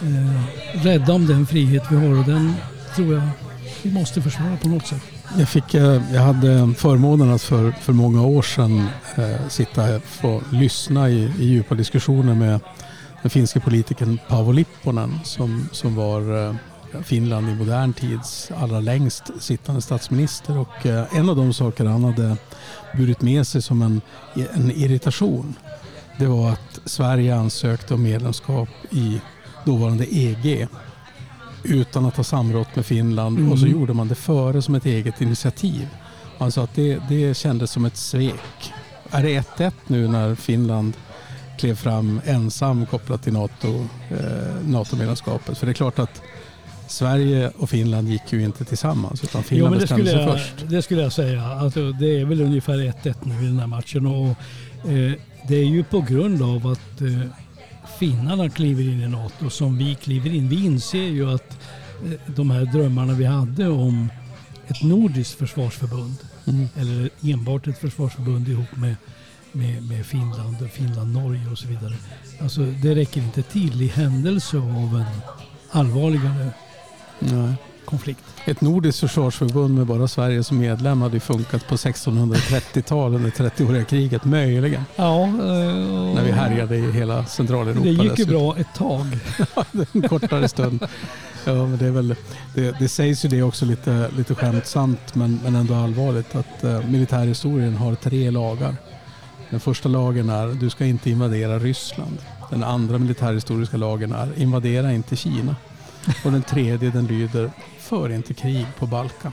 eh, 0.00 0.84
rädda 0.84 1.12
om 1.12 1.26
den 1.26 1.46
frihet 1.46 1.82
vi 1.90 1.96
har 1.96 2.18
och 2.18 2.24
den 2.24 2.54
tror 2.96 3.14
jag 3.14 3.22
vi 3.82 3.90
måste 3.90 4.22
försvara 4.22 4.56
på 4.56 4.68
något 4.68 4.86
sätt. 4.86 5.00
Jag, 5.38 5.48
fick, 5.48 5.74
eh, 5.74 6.14
jag 6.14 6.20
hade 6.20 6.74
förmånen 6.74 7.30
att 7.30 7.42
för, 7.42 7.70
för 7.72 7.92
många 7.92 8.22
år 8.22 8.42
sedan 8.42 8.88
eh, 9.14 9.48
sitta 9.48 10.00
och 10.22 10.42
lyssna 10.52 11.10
i, 11.10 11.32
i 11.38 11.44
djupa 11.44 11.74
diskussioner 11.74 12.34
med 12.34 12.60
den 13.22 13.30
finske 13.30 13.60
politikern 13.60 14.18
Paavo 14.28 14.52
Lipponen 14.52 15.20
som, 15.24 15.68
som 15.72 15.94
var 15.94 16.46
eh, 16.46 16.54
Finland 17.02 17.48
i 17.48 17.54
modern 17.54 17.92
tids 17.92 18.50
allra 18.56 18.80
längst 18.80 19.22
sittande 19.40 19.82
statsminister. 19.82 20.58
Och 20.58 20.86
eh, 20.86 21.16
en 21.16 21.28
av 21.28 21.36
de 21.36 21.52
saker 21.52 21.84
han 21.84 22.04
hade 22.04 22.36
burit 22.96 23.22
med 23.22 23.46
sig 23.46 23.62
som 23.62 23.82
en, 23.82 24.00
en 24.54 24.70
irritation 24.70 25.54
det 26.18 26.26
var 26.26 26.50
att 26.50 26.80
Sverige 26.84 27.36
ansökte 27.36 27.94
om 27.94 28.02
medlemskap 28.02 28.68
i 28.90 29.20
dåvarande 29.64 30.14
EG 30.16 30.66
utan 31.64 32.06
att 32.06 32.16
ha 32.16 32.24
samrått 32.24 32.76
med 32.76 32.86
Finland 32.86 33.52
och 33.52 33.58
så 33.58 33.66
Mm. 33.66 33.78
gjorde 33.80 33.92
man 33.94 34.08
det 34.08 34.14
före 34.14 34.62
som 34.62 34.74
ett 34.74 34.86
eget 34.86 35.20
initiativ. 35.20 35.88
Han 36.38 36.52
sa 36.52 36.62
att 36.64 36.74
det, 36.74 36.98
det 37.08 37.34
kändes 37.36 37.70
som 37.70 37.84
ett 37.84 37.96
svek. 37.96 38.72
Är 39.10 39.22
det 39.22 39.28
1-1 39.56 39.72
nu 39.86 40.08
när 40.08 40.34
Finland 40.34 40.92
klev 41.58 41.74
fram 41.74 42.20
ensam 42.24 42.86
kopplat 42.86 43.22
till 43.22 43.32
NATO, 43.32 43.86
eh, 44.10 44.66
NATO-medlemskapet? 44.66 45.58
För 45.58 45.66
det 45.66 45.72
är 45.72 45.74
klart 45.74 45.98
att 45.98 46.22
Sverige 46.88 47.50
och 47.58 47.70
Finland 47.70 48.08
gick 48.08 48.32
ju 48.32 48.44
inte 48.44 48.64
tillsammans 48.64 49.24
utan 49.24 49.40
Jo, 49.42 49.48
Finland 49.48 49.70
men 49.70 49.78
det, 49.78 49.82
bestämde 49.84 50.10
sig 50.10 50.20
jag, 50.20 50.32
först. 50.40 50.54
det 50.70 50.82
skulle 50.82 51.02
jag 51.02 51.12
säga. 51.12 51.42
Alltså, 51.44 51.92
det 51.92 52.20
är 52.20 52.24
väl 52.24 52.40
ungefär 52.42 52.78
1-1 52.78 53.14
nu 53.22 53.42
i 53.44 53.46
den 53.46 53.58
här 53.58 53.66
matchen. 53.66 54.06
Och, 54.06 54.26
eh, 54.90 55.12
det 55.48 55.56
är 55.56 55.64
ju 55.64 55.84
på 55.84 56.00
grund 56.00 56.42
av 56.42 56.66
att 56.66 57.00
eh, 57.00 57.08
finnarna 58.02 58.50
kliver 58.50 58.82
in 58.82 59.00
i 59.02 59.08
NATO 59.08 59.50
som 59.50 59.78
vi 59.78 59.94
kliver 59.94 60.30
in. 60.34 60.48
Vi 60.48 60.64
inser 60.64 61.02
ju 61.08 61.30
att 61.34 61.58
eh, 62.04 62.34
de 62.34 62.50
här 62.50 62.64
drömmarna 62.64 63.12
vi 63.12 63.24
hade 63.24 63.68
om 63.68 64.08
ett 64.66 64.82
nordiskt 64.82 65.38
försvarsförbund 65.38 66.14
Mm. 66.46 66.68
eller 66.76 67.10
enbart 67.22 67.66
ett 67.66 67.78
försvarsförbund 67.78 68.48
ihop 68.48 68.76
med, 68.76 68.96
med, 69.52 69.88
med 69.88 70.06
Finland, 70.06 70.70
Finland, 70.72 71.12
Norge 71.12 71.50
och 71.50 71.58
så 71.58 71.68
vidare. 71.68 71.94
Alltså, 72.40 72.60
det 72.82 72.94
räcker 72.94 73.20
inte 73.20 73.42
till 73.42 73.82
i 73.82 73.86
händelse 73.86 74.56
av 74.56 74.96
en 74.96 75.20
allvarligare 75.70 76.50
Nej. 77.18 77.54
Konflikt. 77.84 78.24
Ett 78.44 78.60
nordiskt 78.60 79.00
försvarsförbund 79.00 79.74
med 79.74 79.86
bara 79.86 80.08
Sverige 80.08 80.44
som 80.44 80.58
medlem 80.58 81.02
hade 81.02 81.14
ju 81.14 81.20
funkat 81.20 81.68
på 81.68 81.76
1630-talet 81.76 83.16
under 83.16 83.30
30-åriga 83.30 83.84
kriget, 83.84 84.24
möjligen. 84.24 84.84
Ja, 84.96 85.22
eh, 85.22 85.30
När 86.14 86.24
vi 86.24 86.30
härjade 86.30 86.76
i 86.76 86.92
hela 86.92 87.24
Centraleuropa. 87.24 87.84
Det 87.84 87.90
gick 87.90 88.18
ju 88.18 88.26
bra 88.26 88.56
ett 88.56 88.74
tag. 88.74 89.06
en 89.92 90.08
kortare 90.08 90.48
stund. 90.48 90.86
Ja, 91.44 91.54
men 91.54 91.78
det, 91.78 91.86
är 91.86 91.90
väl, 91.90 92.14
det, 92.54 92.78
det 92.78 92.88
sägs 92.88 93.24
ju 93.24 93.28
det 93.28 93.42
också 93.42 93.64
lite, 93.64 94.10
lite 94.16 94.34
skämtsamt 94.34 95.14
men, 95.14 95.40
men 95.44 95.54
ändå 95.54 95.74
allvarligt 95.74 96.34
att 96.34 96.64
eh, 96.64 96.88
militärhistorien 96.88 97.76
har 97.76 97.94
tre 97.94 98.30
lagar. 98.30 98.76
Den 99.50 99.60
första 99.60 99.88
lagen 99.88 100.30
är 100.30 100.46
du 100.46 100.70
ska 100.70 100.84
inte 100.84 101.10
invadera 101.10 101.58
Ryssland. 101.58 102.18
Den 102.50 102.64
andra 102.64 102.98
militärhistoriska 102.98 103.76
lagen 103.76 104.12
är 104.12 104.28
invadera 104.36 104.92
inte 104.92 105.16
Kina. 105.16 105.56
Och 106.24 106.32
den 106.32 106.42
tredje 106.42 106.90
den 106.90 107.06
lyder 107.06 107.50
för 107.78 108.12
inte 108.12 108.34
krig 108.34 108.66
på 108.78 108.86
Balkan. 108.86 109.32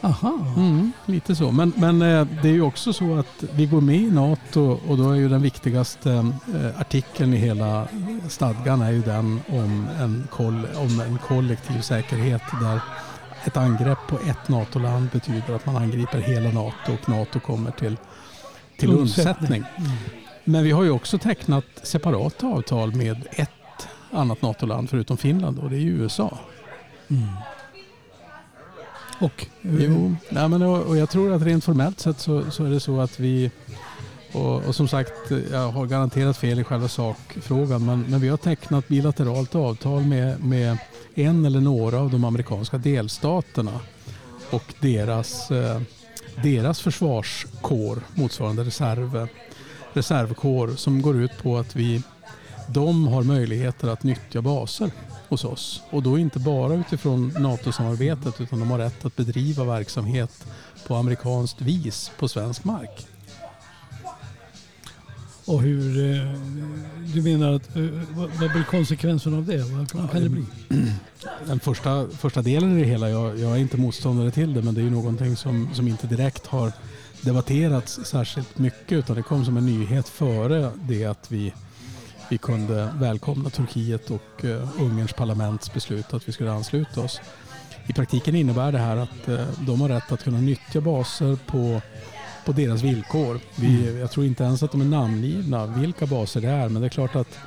Aha. 0.00 0.38
Mm, 0.56 0.92
lite 1.06 1.36
så. 1.36 1.52
Men, 1.52 1.72
men 1.76 2.02
eh, 2.02 2.26
det 2.42 2.48
är 2.48 2.52
ju 2.52 2.62
också 2.62 2.92
så 2.92 3.18
att 3.18 3.44
vi 3.54 3.66
går 3.66 3.80
med 3.80 3.96
i 3.96 4.10
NATO 4.10 4.80
och 4.88 4.96
då 4.96 5.10
är 5.10 5.16
ju 5.16 5.28
den 5.28 5.42
viktigaste 5.42 6.10
eh, 6.54 6.80
artikeln 6.80 7.34
i 7.34 7.36
hela 7.36 7.88
stadgan 8.28 8.82
är 8.82 8.90
ju 8.90 9.02
den 9.02 9.40
om 9.48 9.88
en, 10.00 10.28
koll, 10.30 10.66
om 10.76 11.00
en 11.00 11.18
kollektiv 11.18 11.80
säkerhet 11.80 12.42
där 12.60 12.80
ett 13.44 13.56
angrepp 13.56 13.98
på 14.08 14.18
ett 14.18 14.48
NATO-land 14.48 15.08
betyder 15.12 15.54
att 15.54 15.66
man 15.66 15.76
angriper 15.76 16.18
hela 16.18 16.50
NATO 16.50 16.92
och 16.92 17.08
NATO 17.08 17.40
kommer 17.40 17.70
till, 17.70 17.96
till 18.78 18.90
undsättning. 18.90 19.64
Mm. 19.76 19.90
Men 20.44 20.64
vi 20.64 20.70
har 20.70 20.82
ju 20.82 20.90
också 20.90 21.18
tecknat 21.18 21.64
separata 21.82 22.46
avtal 22.46 22.94
med 22.94 23.26
ett 23.30 23.50
annat 24.12 24.42
NATO-land 24.42 24.90
förutom 24.90 25.16
Finland 25.16 25.58
och 25.58 25.70
det 25.70 25.76
är 25.76 25.80
ju 25.80 25.90
USA. 25.90 26.38
Mm. 27.08 27.28
Och 29.18 29.46
eh, 29.62 29.84
Jo, 29.84 30.16
nej, 30.28 30.48
men 30.48 30.62
och, 30.62 30.82
och 30.82 30.96
jag 30.96 31.10
tror 31.10 31.32
att 31.32 31.42
rent 31.42 31.64
formellt 31.64 32.00
sett 32.00 32.20
så, 32.20 32.50
så 32.50 32.64
är 32.64 32.70
det 32.70 32.80
så 32.80 33.00
att 33.00 33.20
vi 33.20 33.50
och, 34.32 34.64
och 34.64 34.74
som 34.74 34.88
sagt, 34.88 35.30
jag 35.50 35.70
har 35.70 35.86
garanterat 35.86 36.36
fel 36.36 36.58
i 36.58 36.64
själva 36.64 36.88
sakfrågan 36.88 37.86
men, 37.86 38.04
men 38.08 38.20
vi 38.20 38.28
har 38.28 38.36
tecknat 38.36 38.88
bilateralt 38.88 39.54
avtal 39.54 40.02
med, 40.02 40.44
med 40.44 40.78
en 41.14 41.44
eller 41.44 41.60
några 41.60 41.98
av 41.98 42.10
de 42.10 42.24
amerikanska 42.24 42.78
delstaterna 42.78 43.80
och 44.50 44.74
deras, 44.80 45.50
eh, 45.50 45.80
deras 46.42 46.80
försvarskår 46.80 47.98
motsvarande 48.14 48.64
reserv, 48.64 49.28
reservkår 49.92 50.68
som 50.68 51.02
går 51.02 51.16
ut 51.16 51.42
på 51.42 51.58
att 51.58 51.76
vi 51.76 52.02
de 52.68 53.08
har 53.08 53.22
möjligheter 53.22 53.88
att 53.88 54.02
nyttja 54.02 54.42
baser 54.42 54.90
hos 55.28 55.44
oss. 55.44 55.82
Och 55.90 56.02
då 56.02 56.18
inte 56.18 56.38
bara 56.38 56.74
utifrån 56.74 57.32
NATO-samarbetet 57.38 58.40
utan 58.40 58.58
de 58.60 58.70
har 58.70 58.78
rätt 58.78 59.04
att 59.04 59.16
bedriva 59.16 59.64
verksamhet 59.64 60.46
på 60.86 60.94
amerikanskt 60.94 61.60
vis 61.60 62.10
på 62.18 62.28
svensk 62.28 62.64
mark. 62.64 63.06
och 65.46 65.62
hur... 65.62 66.10
eh, 66.14 66.32
Du 67.14 67.22
menar 67.22 67.52
att... 67.52 67.76
eh, 67.76 67.82
Vad 68.14 68.50
blir 68.52 68.64
konsekvensen 68.70 69.34
av 69.34 69.44
det? 69.46 69.56
Vad 69.62 69.90
kan, 69.90 70.08
kan 70.08 70.22
det 70.22 70.28
bli? 70.28 70.44
Den 71.46 71.60
första, 71.60 72.08
första 72.08 72.42
delen 72.42 72.78
i 72.78 72.82
det 72.82 72.88
hela, 72.88 73.10
jag, 73.10 73.38
jag 73.38 73.52
är 73.52 73.56
inte 73.56 73.76
motståndare 73.76 74.30
till 74.30 74.54
det 74.54 74.62
men 74.62 74.74
det 74.74 74.80
är 74.80 74.84
ju 74.84 74.90
någonting 74.90 75.36
som, 75.36 75.68
som 75.74 75.88
inte 75.88 76.06
direkt 76.06 76.46
har 76.46 76.72
debatterats 77.20 78.00
särskilt 78.04 78.58
mycket 78.58 78.92
utan 78.92 79.16
det 79.16 79.22
kom 79.22 79.44
som 79.44 79.56
en 79.56 79.66
nyhet 79.66 80.08
före 80.08 80.70
det 80.88 81.04
att 81.04 81.32
vi, 81.32 81.52
vi 82.30 82.38
kunde 82.38 82.92
välkomna 82.94 83.50
Turkiet 83.50 84.10
och 84.10 84.44
uh, 84.44 84.80
Ungerns 84.80 85.12
parlaments 85.12 85.72
beslut 85.72 86.14
att 86.14 86.28
vi 86.28 86.32
skulle 86.32 86.52
ansluta 86.52 87.00
oss. 87.00 87.20
I 87.88 87.92
praktiken 87.92 88.34
innebär 88.34 88.72
det 88.72 88.78
här 88.78 88.96
att 88.96 89.28
eh, 89.28 89.46
de 89.58 89.80
har 89.80 89.88
rätt 89.88 90.12
att 90.12 90.24
kunna 90.24 90.40
nyttja 90.40 90.80
baser 90.80 91.38
på, 91.46 91.80
på 92.44 92.52
deras 92.52 92.82
villkor. 92.82 93.40
Vi, 93.56 93.98
jag 94.00 94.10
tror 94.10 94.26
inte 94.26 94.44
ens 94.44 94.62
att 94.62 94.72
de 94.72 94.80
är 94.80 94.84
namngivna 94.84 95.66
vilka 95.66 96.06
baser 96.06 96.40
det 96.40 96.48
är 96.48 96.68
men 96.68 96.82
det 96.82 96.88
är 96.88 96.90
klart 96.90 97.16
att 97.16 97.38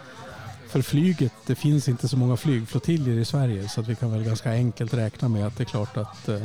för 0.70 0.82
flyget, 0.82 1.34
det 1.46 1.56
finns 1.56 1.90
inte 1.90 2.08
så 2.08 2.18
många 2.18 2.38
flygflottiljer 2.38 3.18
i 3.18 3.26
Sverige 3.26 3.70
så 3.70 3.82
att 3.82 3.88
vi 3.88 3.96
kan 3.96 4.12
väl 4.12 4.24
ganska 4.24 4.52
enkelt 4.52 4.94
räkna 4.94 5.28
med 5.28 5.48
att 5.48 5.58
det 5.58 5.64
är 5.64 5.66
klart 5.66 5.98
att 5.98 6.30
eh, 6.30 6.44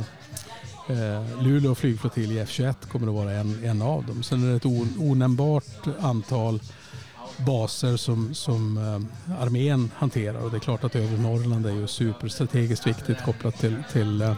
eh, 0.89 1.41
Luleå 1.41 1.75
flygflottilj 1.75 2.39
F21 2.39 2.75
kommer 2.91 3.07
att 3.07 3.13
vara 3.13 3.31
en, 3.31 3.63
en 3.63 3.81
av 3.81 4.05
dem. 4.05 4.23
Sen 4.23 4.43
är 4.43 4.49
det 4.49 4.55
ett 4.55 4.97
onämnbart 4.99 5.87
antal 5.99 6.59
baser 7.37 7.97
som, 7.97 8.33
som 8.33 8.77
eh, 8.77 9.41
armén 9.41 9.91
hanterar 9.95 10.43
och 10.43 10.51
det 10.51 10.57
är 10.57 10.59
klart 10.59 10.83
att 10.83 10.95
övre 10.95 11.17
Norrland 11.17 11.65
är 11.65 11.71
ju 11.71 11.87
superstrategiskt 11.87 12.87
viktigt 12.87 13.23
kopplat 13.25 13.59
till, 13.59 13.75
till, 13.93 14.21
eh, 14.21 14.35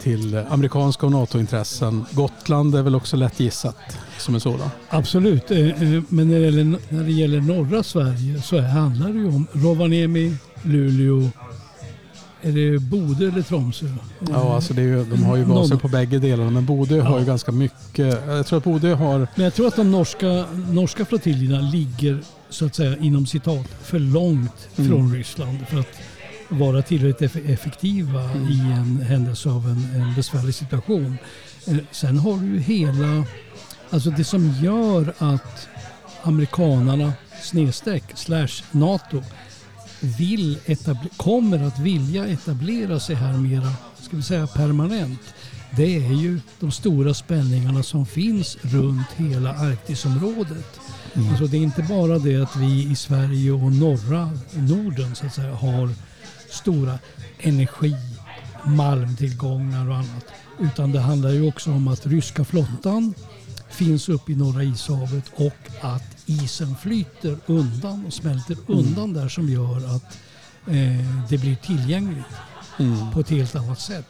till 0.00 0.36
amerikanska 0.36 1.06
och 1.06 1.12
NATO-intressen. 1.12 2.04
Gotland 2.12 2.74
är 2.74 2.82
väl 2.82 2.94
också 2.94 3.16
lätt 3.16 3.40
gissat 3.40 3.76
som 4.18 4.34
en 4.34 4.40
sådan. 4.40 4.70
Absolut. 4.88 5.50
Eh, 5.50 5.58
eh, 5.58 6.02
men 6.08 6.28
när 6.28 6.38
det, 6.38 6.44
gäller, 6.44 6.78
när 6.88 7.04
det 7.04 7.12
gäller 7.12 7.40
norra 7.40 7.82
Sverige 7.82 8.42
så 8.42 8.60
handlar 8.60 9.08
det 9.08 9.18
ju 9.18 9.28
om 9.28 9.46
Rovaniemi, 9.52 10.36
Luleå, 10.62 11.30
är 12.42 12.52
det 12.52 12.78
Bodö 12.78 13.28
eller 13.28 13.42
Tromsö? 13.42 13.86
Ja, 14.28 14.54
alltså 14.54 14.74
det 14.74 14.80
är 14.82 14.86
ju, 14.86 15.04
de 15.04 15.22
har 15.22 15.36
ju 15.36 15.44
baser 15.44 15.76
på 15.76 15.88
bägge 15.88 16.18
delarna 16.18 16.50
men 16.50 16.66
Bodö 16.66 17.00
har 17.00 17.14
ju 17.18 17.24
Ja. 17.24 17.26
ganska 17.26 17.52
mycket. 17.52 18.18
Jag 18.26 18.46
tror 18.46 18.58
att 18.58 18.64
Bodö 18.64 18.94
har 18.94 19.26
Men 19.34 19.44
jag 19.44 19.54
tror 19.54 19.66
att 19.68 19.76
de 19.76 19.90
norska, 19.90 20.44
norska 20.70 21.04
flottiljerna 21.04 21.60
ligger 21.60 22.18
så 22.50 22.66
att 22.66 22.74
säga 22.74 22.96
inom 22.96 23.26
citat 23.26 23.66
för 23.82 23.98
långt 23.98 24.68
Mm. 24.76 24.90
från 24.90 25.14
Ryssland 25.14 25.58
för 25.68 25.78
att 25.80 25.88
vara 26.48 26.82
tillräckligt 26.82 27.32
eff- 27.34 27.52
effektiva 27.52 28.22
Mm. 28.24 28.48
i 28.48 28.60
en 28.72 29.00
händelse 29.08 29.48
av 29.50 29.64
en, 29.68 30.02
en 30.02 30.14
besvärlig 30.14 30.54
situation. 30.54 31.18
Eh, 31.66 31.76
Sen 31.90 32.18
har 32.18 32.38
du 32.38 32.58
hela, 32.58 33.24
alltså 33.90 34.10
det 34.10 34.24
som 34.24 34.50
gör 34.62 35.12
att 35.18 35.68
amerikanarna 36.22 37.12
snedstreck 37.42 38.04
slash 38.14 38.48
NATO 38.70 39.22
vill 40.00 40.58
kommer 41.16 41.66
att 41.66 41.78
vilja 41.78 42.26
etablera 42.26 43.00
sig 43.00 43.14
här 43.16 43.32
mera, 43.32 43.72
ska 44.00 44.16
vi 44.16 44.22
säga 44.22 44.46
permanent, 44.46 45.20
det 45.76 45.96
är 45.96 46.12
ju 46.12 46.40
de 46.60 46.72
stora 46.72 47.14
spänningarna 47.14 47.82
som 47.82 48.06
finns 48.06 48.56
runt 48.62 49.06
hela 49.16 49.54
Arktisområdet. 49.54 50.80
Mm. 51.14 51.28
Alltså 51.30 51.46
det 51.46 51.56
är 51.56 51.60
inte 51.60 51.82
bara 51.82 52.18
det 52.18 52.42
att 52.42 52.56
vi 52.56 52.90
i 52.90 52.96
Sverige 52.96 53.52
och 53.52 53.72
norra 53.72 54.30
Norden 54.52 55.14
så 55.14 55.26
att 55.26 55.34
säga 55.34 55.54
har 55.54 55.90
stora 56.50 56.98
energi, 57.38 57.96
malmtillgångar 58.64 59.88
och 59.88 59.96
annat. 59.96 60.26
Utan 60.60 60.92
det 60.92 61.00
handlar 61.00 61.30
ju 61.30 61.48
också 61.48 61.70
om 61.70 61.88
att 61.88 62.06
ryska 62.06 62.44
flottan 62.44 63.14
finns 63.70 64.08
uppe 64.08 64.32
i 64.32 64.36
Norra 64.36 64.62
ishavet 64.62 65.24
och 65.34 65.70
att 65.80 66.16
isen 66.26 66.76
flyter 66.76 67.36
undan 67.46 68.06
och 68.06 68.12
smälter 68.12 68.54
mm. 68.54 68.78
undan 68.78 69.12
där 69.12 69.28
som 69.28 69.48
gör 69.48 69.96
att 69.96 70.18
eh, 70.66 71.26
det 71.28 71.38
blir 71.38 71.56
tillgängligt 71.56 72.24
mm. 72.78 73.10
på 73.12 73.20
ett 73.20 73.30
helt 73.30 73.56
annat 73.56 73.80
sätt. 73.80 74.06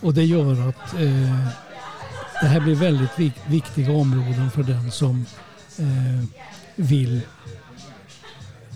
Och 0.00 0.14
det 0.14 0.24
gör 0.24 0.68
att 0.68 0.94
eh, 0.94 1.48
det 2.40 2.46
här 2.46 2.60
blir 2.60 2.74
väldigt 2.74 3.18
vik 3.18 3.34
viktiga 3.46 3.92
områden 3.92 4.50
för 4.50 4.62
den 4.62 4.90
som 4.90 5.26
eh, 5.78 6.24
vill 6.76 7.20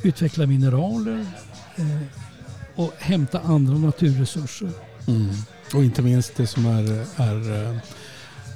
utveckla 0.02 0.46
mineraler 0.46 1.26
eh, 1.76 2.02
och 2.74 2.92
hämta 2.98 3.40
andra 3.40 3.74
naturresurser. 3.74 4.70
Mm. 5.06 5.30
Och 5.74 5.84
inte 5.84 6.02
minst 6.02 6.36
det 6.36 6.46
som 6.46 6.66
är, 6.66 7.06
är 7.16 7.66
eh, 7.66 7.76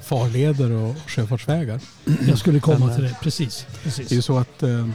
farleder 0.04 0.70
och 0.70 0.96
sjöfartsvägar. 1.06 1.80
Jag 2.28 2.38
skulle 2.38 2.60
komma 2.60 2.86
Men, 2.86 2.94
till 2.94 3.04
det, 3.04 3.16
precis. 3.22 3.66
precis. 3.82 4.08
Det 4.08 4.14
är 4.14 4.16
ju 4.16 4.22
så 4.22 4.38
att 4.38 4.62
eh, 4.62 4.88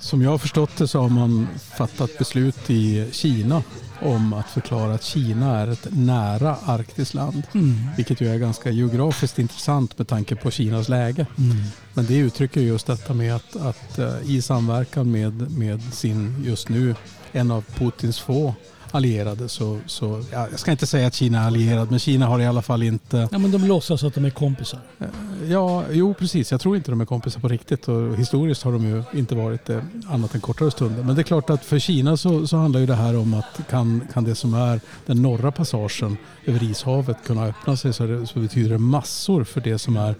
som 0.00 0.22
jag 0.22 0.30
har 0.30 0.38
förstått 0.38 0.76
det 0.76 0.88
så 0.88 1.00
har 1.00 1.08
man 1.08 1.48
fattat 1.76 2.18
beslut 2.18 2.70
i 2.70 3.08
Kina 3.12 3.62
om 4.00 4.32
att 4.32 4.50
förklara 4.50 4.94
att 4.94 5.02
Kina 5.02 5.58
är 5.58 5.66
ett 5.68 5.86
nära 5.90 6.56
Arktisland. 6.66 7.42
Mm. 7.54 7.76
Vilket 7.96 8.20
ju 8.20 8.28
är 8.28 8.38
ganska 8.38 8.70
geografiskt 8.70 9.38
intressant 9.38 9.98
med 9.98 10.08
tanke 10.08 10.36
på 10.36 10.50
Kinas 10.50 10.88
läge. 10.88 11.26
Mm. 11.38 11.56
Men 11.94 12.06
det 12.06 12.16
uttrycker 12.16 12.60
just 12.60 12.86
detta 12.86 13.14
med 13.14 13.36
att, 13.36 13.56
att 13.56 13.98
uh, 13.98 14.30
i 14.30 14.42
samverkan 14.42 15.10
med, 15.10 15.50
med 15.58 15.82
sin 15.94 16.44
just 16.46 16.68
nu 16.68 16.94
en 17.32 17.50
av 17.50 17.62
Putins 17.62 18.18
få 18.18 18.54
allierade 18.90 19.48
så, 19.48 19.78
så 19.86 20.24
ja, 20.32 20.48
jag 20.50 20.60
ska 20.60 20.70
inte 20.70 20.86
säga 20.86 21.06
att 21.06 21.14
Kina 21.14 21.42
är 21.42 21.46
allierad 21.46 21.90
men 21.90 21.98
Kina 21.98 22.26
har 22.26 22.40
i 22.40 22.46
alla 22.46 22.62
fall 22.62 22.82
inte... 22.82 23.28
Ja 23.32 23.38
men 23.38 23.50
de 23.50 23.64
låtsas 23.64 24.04
att 24.04 24.14
de 24.14 24.24
är 24.24 24.30
kompisar. 24.30 24.80
Eh, 24.98 25.06
ja, 25.50 25.84
jo 25.90 26.14
precis. 26.14 26.50
Jag 26.50 26.60
tror 26.60 26.76
inte 26.76 26.90
de 26.90 27.00
är 27.00 27.04
kompisar 27.04 27.40
på 27.40 27.48
riktigt 27.48 27.88
och 27.88 28.16
historiskt 28.16 28.62
har 28.62 28.72
de 28.72 28.84
ju 28.84 29.02
inte 29.12 29.34
varit 29.34 29.64
det 29.64 29.84
annat 30.08 30.34
än 30.34 30.40
kortare 30.40 30.70
stunder. 30.70 31.02
Men 31.02 31.14
det 31.14 31.20
är 31.20 31.24
klart 31.24 31.50
att 31.50 31.64
för 31.64 31.78
Kina 31.78 32.16
så, 32.16 32.46
så 32.46 32.56
handlar 32.56 32.80
ju 32.80 32.86
det 32.86 32.94
här 32.94 33.16
om 33.16 33.34
att 33.34 33.60
kan, 33.70 34.02
kan 34.12 34.24
det 34.24 34.34
som 34.34 34.54
är 34.54 34.80
den 35.06 35.22
norra 35.22 35.52
passagen 35.52 36.16
över 36.46 36.62
ishavet 36.62 37.16
kunna 37.26 37.46
öppna 37.46 37.76
sig 37.76 37.92
så, 37.92 38.06
det, 38.06 38.26
så 38.26 38.38
betyder 38.38 38.70
det 38.70 38.78
massor 38.78 39.44
för 39.44 39.60
det 39.60 39.78
som 39.78 39.96
är 39.96 40.14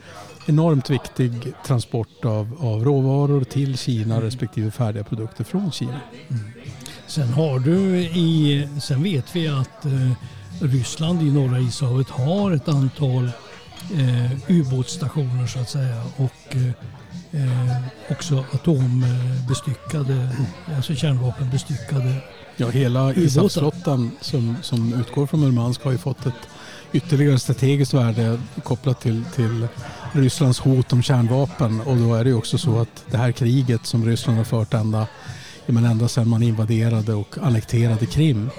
enormt 0.47 0.91
viktig 0.91 1.53
transport 1.67 2.25
av, 2.25 2.57
av 2.61 2.85
råvaror 2.85 3.45
till 3.45 3.79
Kina 3.79 4.23
respektive 4.23 4.71
färdiga 4.71 5.05
produkter 5.05 5.45
från 5.45 5.73
Kina. 5.73 6.01
Mm. 6.29 6.43
Sen 7.09 7.29
har 7.29 7.59
du 7.59 7.99
i, 8.01 8.69
sen 8.81 9.03
vet 9.03 9.37
vi 9.37 9.49
att 9.49 9.85
eh, 9.85 10.11
Ryssland 10.61 11.23
i 11.23 11.31
norra 11.31 11.59
ishavet 11.59 12.09
har 12.09 12.53
ett 12.53 12.69
antal 12.69 13.31
eh, 13.95 14.51
ubåtsstationer 14.51 15.47
så 15.47 15.59
att 15.59 15.71
säga 15.71 16.03
och 16.17 16.57
eh, 16.57 16.69
eh 17.43 17.77
också 18.11 18.45
atombestyckade, 18.53 20.13
mm. 20.13 20.77
alltså 20.77 20.95
kärnvapenbestyckade 20.95 22.15
Ja, 22.61 22.69
hela 22.69 23.15
ISAF-flottan 23.15 24.11
som, 24.21 24.57
som 24.63 24.95
utgår 24.95 25.27
från 25.27 25.41
Murmansk 25.41 25.85
har 25.85 25.93
ju 25.93 25.99
fått 25.99 26.27
ett 26.27 26.49
ytterligare 26.93 27.39
strategiskt 27.39 27.95
värde 27.95 28.41
kopplat 28.65 29.01
till, 29.01 29.25
till 29.35 29.69
Rysslands 30.13 30.61
hot 30.61 30.93
om 30.93 31.03
kärnvapen. 31.03 31.81
Och 31.81 31.97
då 31.97 32.15
är 32.15 32.25
det 32.25 32.31
ju 32.31 32.37
också 32.37 32.59
så 32.59 32.79
att 32.79 33.05
det 33.11 33.17
här 33.17 33.33
kriget 33.33 33.87
som 33.87 34.05
Ryssland 34.05 34.39
har 34.39 34.45
fört 34.45 34.75
ända 34.75 35.07
men 35.73 35.85
ända 35.85 36.09
sedan 36.09 36.29
man 36.29 36.43
invaderade 36.43 37.15
och 37.15 37.39
annekterade 37.43 38.07
Krim 38.07 38.51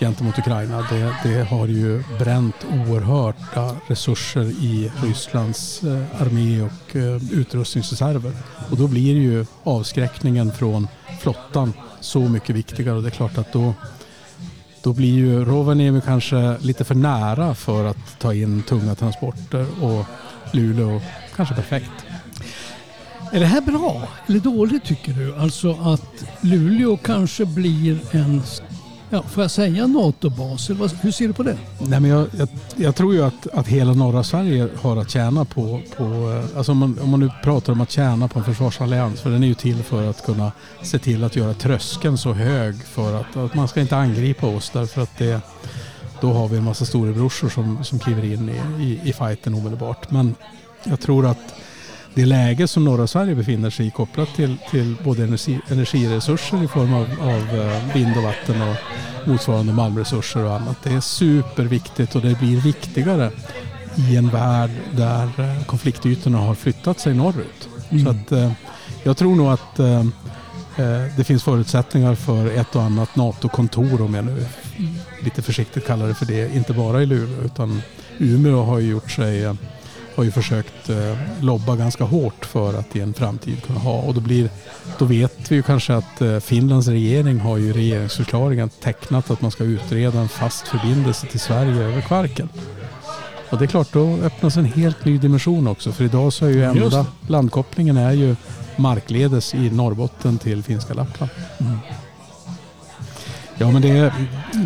gentemot 0.00 0.38
Ukraina. 0.38 0.86
Det, 0.90 1.16
det 1.24 1.44
har 1.44 1.66
ju 1.66 2.02
bränt 2.18 2.66
oerhörda 2.70 3.76
resurser 3.86 4.44
i 4.44 4.90
Rysslands 5.02 5.82
eh, 5.82 6.22
armé 6.22 6.62
och 6.62 6.96
eh, 6.96 7.32
utrustningsreserver. 7.32 8.32
Och 8.70 8.76
då 8.76 8.86
blir 8.88 9.14
ju 9.14 9.46
avskräckningen 9.62 10.52
från 10.52 10.88
flottan 11.20 11.72
så 12.00 12.20
mycket 12.20 12.56
viktigare 12.56 12.96
och 12.96 13.02
det 13.02 13.08
är 13.08 13.10
klart 13.10 13.38
att 13.38 13.52
då 13.52 13.74
då 14.82 14.92
blir 14.92 15.12
ju 15.12 15.44
Rovaniemi 15.44 16.00
kanske 16.04 16.56
lite 16.60 16.84
för 16.84 16.94
nära 16.94 17.54
för 17.54 17.84
att 17.84 18.18
ta 18.18 18.34
in 18.34 18.62
tunga 18.62 18.94
transporter 18.94 19.66
och 19.82 20.06
Luleå 20.52 21.00
kanske 21.36 21.54
perfekt. 21.54 21.90
Är 23.34 23.40
det 23.40 23.46
här 23.46 23.60
bra 23.60 24.08
eller 24.26 24.40
dåligt 24.40 24.84
tycker 24.84 25.12
du? 25.12 25.36
Alltså 25.36 25.78
att 25.82 26.24
Luleå 26.40 26.96
kanske 26.96 27.44
blir 27.44 27.98
en, 28.10 28.42
ja, 29.10 29.22
får 29.22 29.42
jag 29.42 29.50
säga 29.50 29.86
NATO-bas? 29.86 30.70
Hur 31.00 31.10
ser 31.10 31.28
du 31.28 31.32
på 31.32 31.42
det? 31.42 31.58
Nej, 31.78 32.00
men 32.00 32.10
jag, 32.10 32.26
jag, 32.38 32.48
jag, 32.76 32.96
tror 32.96 33.14
ju 33.14 33.24
att, 33.24 33.46
att 33.46 33.68
hela 33.68 33.92
norra 33.92 34.24
Sverige 34.24 34.68
har 34.80 34.96
att 34.96 35.10
tjäna 35.10 35.44
på, 35.44 35.80
på 35.96 36.04
eh, 36.04 36.56
alltså 36.58 36.72
om 36.72 36.78
man, 36.78 36.98
om 36.98 37.10
man 37.10 37.20
nu 37.20 37.30
pratar 37.42 37.72
om 37.72 37.80
att 37.80 37.90
tjäna 37.90 38.28
på 38.28 38.38
en 38.38 38.44
försvarsallians, 38.44 39.20
för 39.20 39.30
den 39.30 39.42
är 39.42 39.46
ju 39.46 39.54
till 39.54 39.82
för 39.82 40.10
att 40.10 40.24
kunna 40.24 40.52
se 40.82 40.98
till 40.98 41.24
att 41.24 41.36
göra 41.36 41.54
tröskeln 41.54 42.18
så 42.18 42.32
hög 42.32 42.84
för 42.84 43.20
att, 43.20 43.36
att 43.36 43.54
man 43.54 43.68
ska 43.68 43.80
inte 43.80 43.96
angripa 43.96 44.46
oss 44.46 44.70
därför 44.70 45.02
att 45.02 45.18
det 45.18 45.40
då 46.20 46.32
har 46.32 46.48
vi 46.48 46.56
en 46.56 46.64
massa 46.64 46.84
storebrorsor 46.84 47.48
som, 47.48 47.84
som 47.84 47.98
kliver 47.98 48.24
in 48.24 48.48
i, 48.48 48.84
i, 48.84 49.08
i 49.08 49.12
fighten 49.12 49.54
omedelbart. 49.54 50.10
Men 50.10 50.34
jag 50.84 51.00
tror 51.00 51.26
att 51.26 51.54
det 52.14 52.26
läge 52.26 52.68
som 52.68 52.84
norra 52.84 53.06
Sverige 53.06 53.34
befinner 53.34 53.70
sig 53.70 53.86
i 53.86 53.90
kopplat 53.90 54.34
till, 54.34 54.56
till 54.70 54.96
både 55.04 55.24
energi, 55.24 55.60
energiresurser 55.68 56.64
i 56.64 56.68
form 56.68 56.94
av, 56.94 57.06
av 57.20 57.60
eh, 57.60 57.94
vind 57.94 58.16
och 58.16 58.22
vatten 58.22 58.62
och 58.62 58.76
motsvarande 59.28 59.72
malmresurser 59.72 60.44
och 60.44 60.54
annat. 60.54 60.76
Det 60.82 60.90
är 60.90 61.00
superviktigt 61.00 62.14
och 62.14 62.22
det 62.22 62.38
blir 62.38 62.60
viktigare 62.60 63.30
i 63.96 64.16
en 64.16 64.28
värld 64.28 64.70
där 64.90 65.24
eh, 65.24 65.64
konfliktytorna 65.64 66.38
har 66.38 66.54
flyttat 66.54 67.00
sig 67.00 67.14
norrut. 67.14 67.68
Mm. 67.90 68.04
Så 68.04 68.10
att, 68.10 68.32
eh, 68.32 68.52
jag 69.02 69.16
tror 69.16 69.36
nog 69.36 69.48
att 69.48 69.76
det 71.16 71.24
finns 71.24 71.44
förutsättningar 71.44 72.14
för 72.14 72.50
ett 72.50 72.76
och 72.76 72.82
annat 72.82 73.16
NATO-kontor 73.16 74.02
om 74.02 74.14
jag 74.14 74.24
nu 74.24 74.46
lite 75.20 75.42
försiktigt 75.42 75.86
kallar 75.86 76.08
det 76.08 76.14
för 76.14 76.26
det. 76.26 76.54
Inte 76.54 76.72
bara 76.72 77.02
i 77.02 77.06
Luleå 77.06 77.44
utan 77.44 77.82
Umeå 78.18 78.62
har 78.62 78.78
ju 78.78 78.90
gjort 78.90 79.10
sig 79.10 79.56
har 80.14 80.24
ju 80.24 80.30
försökt 80.30 80.90
eh, 80.90 81.16
lobba 81.40 81.76
ganska 81.76 82.04
hårt 82.04 82.44
för 82.44 82.74
att 82.74 82.96
i 82.96 83.00
en 83.00 83.14
framtid 83.14 83.62
kunna 83.62 83.78
ha. 83.78 84.00
Och 84.00 84.14
då, 84.14 84.20
blir, 84.20 84.50
då 84.98 85.04
vet 85.04 85.50
vi 85.50 85.56
ju 85.56 85.62
kanske 85.62 85.94
att 85.94 86.20
eh, 86.20 86.38
Finlands 86.38 86.88
regering 86.88 87.40
har 87.40 87.58
ju 87.58 87.72
regeringsförklaringen 87.72 88.68
tecknat 88.68 89.30
att 89.30 89.40
man 89.40 89.50
ska 89.50 89.64
utreda 89.64 90.20
en 90.20 90.28
fast 90.28 90.68
förbindelse 90.68 91.26
till 91.26 91.40
Sverige 91.40 91.82
över 91.82 92.00
Kvarken. 92.00 92.48
Och 93.50 93.58
det 93.58 93.64
är 93.64 93.66
klart, 93.66 93.92
då 93.92 94.18
öppnas 94.22 94.56
en 94.56 94.64
helt 94.64 95.04
ny 95.04 95.18
dimension 95.18 95.66
också. 95.66 95.92
För 95.92 96.04
idag 96.04 96.32
så 96.32 96.46
är 96.46 96.50
ju 96.50 96.64
enda 96.64 97.06
landkopplingen 97.28 97.96
är 97.96 98.12
ju 98.12 98.36
markledes 98.76 99.54
i 99.54 99.70
Norrbotten 99.70 100.38
till 100.38 100.62
finska 100.62 100.94
Lappland. 100.94 101.30
Mm. 101.58 101.78
Ja 103.62 103.70
men, 103.70 103.82
det 103.82 104.12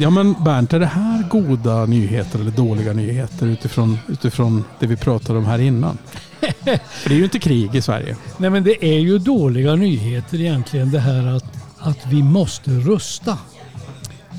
ja 0.00 0.10
men 0.10 0.34
Bernt, 0.44 0.72
är 0.72 0.80
det 0.80 0.86
här 0.86 1.28
goda 1.30 1.86
nyheter 1.86 2.38
eller 2.38 2.50
dåliga 2.50 2.92
nyheter 2.92 3.46
utifrån, 3.46 3.98
utifrån 4.08 4.64
det 4.78 4.86
vi 4.86 4.96
pratade 4.96 5.38
om 5.38 5.44
här 5.44 5.58
innan? 5.58 5.98
För 6.90 7.08
det 7.08 7.14
är 7.14 7.18
ju 7.18 7.24
inte 7.24 7.38
krig 7.38 7.74
i 7.74 7.82
Sverige. 7.82 8.16
Nej 8.38 8.50
men 8.50 8.64
det 8.64 8.84
är 8.84 8.98
ju 8.98 9.18
dåliga 9.18 9.74
nyheter 9.74 10.40
egentligen 10.40 10.90
det 10.90 11.00
här 11.00 11.26
att, 11.26 11.44
att 11.78 12.06
vi 12.06 12.22
måste 12.22 12.70
rusta. 12.70 13.38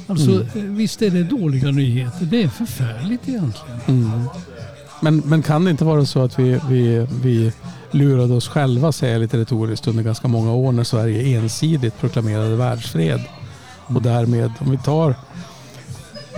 Alltså 0.08 0.32
mm. 0.32 0.76
visst 0.76 1.02
är 1.02 1.10
det 1.10 1.24
dåliga 1.24 1.72
nyheter. 1.72 2.26
Det 2.26 2.44
är 2.44 2.50
förfärligt 2.50 3.30
egentligen. 3.30 3.80
Mm. 3.88 4.24
Men, 5.02 5.18
men 5.18 5.44
kan 5.44 5.66
det 5.66 5.72
inte 5.72 5.86
vara 5.86 6.06
så 6.06 6.24
att 6.24 6.40
vi, 6.40 6.60
vi, 6.70 7.08
vi 7.24 7.52
lurade 7.92 8.34
oss 8.34 8.48
själva, 8.48 8.92
säger 8.92 9.14
jag 9.14 9.22
lite 9.22 9.38
retoriskt, 9.38 9.88
under 9.88 10.04
ganska 10.04 10.28
många 10.28 10.54
år 10.54 10.72
när 10.72 10.84
Sverige 10.84 11.38
ensidigt 11.38 12.00
proklamerade 12.00 12.56
världsfred 12.56 13.22
och 13.88 14.02
därmed, 14.02 14.52
om 14.60 14.72
vi 14.72 14.78
tar 14.78 15.16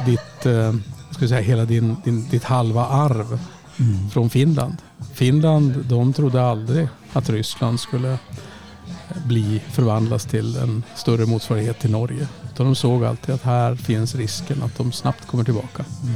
ditt, 0.05 0.45
eh, 0.45 0.73
ska 1.12 1.27
säga, 1.27 1.41
hela 1.41 1.65
din, 1.65 1.95
din, 2.03 2.29
ditt 2.29 2.43
halva 2.43 2.85
arv 2.85 3.39
mm. 3.79 4.09
från 4.09 4.29
Finland. 4.29 4.77
Finland, 5.13 5.85
de 5.85 6.13
trodde 6.13 6.43
aldrig 6.43 6.88
att 7.13 7.29
Ryssland 7.29 7.79
skulle 7.79 8.17
bli 9.25 9.62
förvandlas 9.71 10.25
till 10.25 10.57
en 10.57 10.83
större 10.95 11.25
motsvarighet 11.25 11.79
till 11.79 11.91
Norge. 11.91 12.27
Utan 12.53 12.65
de 12.65 12.75
såg 12.75 13.05
alltid 13.05 13.35
att 13.35 13.43
här 13.43 13.75
finns 13.75 14.15
risken 14.15 14.63
att 14.63 14.77
de 14.77 14.91
snabbt 14.91 15.27
kommer 15.27 15.43
tillbaka. 15.43 15.85
Mm. 16.03 16.15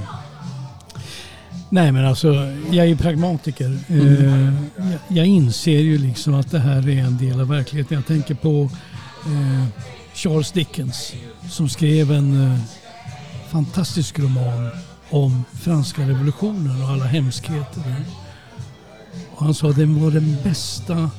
Nej 1.69 1.91
men 1.91 2.05
alltså, 2.05 2.33
jag 2.71 2.87
är 2.87 2.95
pragmatiker. 2.95 3.79
Mm. 3.87 4.57
Eh, 4.77 4.95
jag 5.07 5.25
inser 5.25 5.79
ju 5.79 5.97
liksom 5.97 6.33
att 6.33 6.51
det 6.51 6.59
här 6.59 6.89
är 6.89 7.03
en 7.03 7.17
del 7.17 7.41
av 7.41 7.47
verkligheten. 7.47 7.95
Jag 7.95 8.05
tänker 8.05 8.35
på 8.35 8.69
eh, 9.25 9.65
Charles 10.13 10.51
Dickens 10.51 11.13
som 11.49 11.69
skrev 11.69 12.11
en 12.11 12.51
eh, 12.51 12.59
fantastisk 13.49 14.19
roman 14.19 14.69
om 15.09 15.43
franska 15.61 16.01
revolutionen 16.01 16.83
och 16.83 16.89
alla 16.89 17.05
hemskheter. 17.05 17.95
Och 19.35 19.45
han 19.45 19.53
sa 19.53 19.69
att 19.69 19.75
det 19.75 19.85
var 19.85 20.11
den 20.11 20.37
bästa 20.43 21.09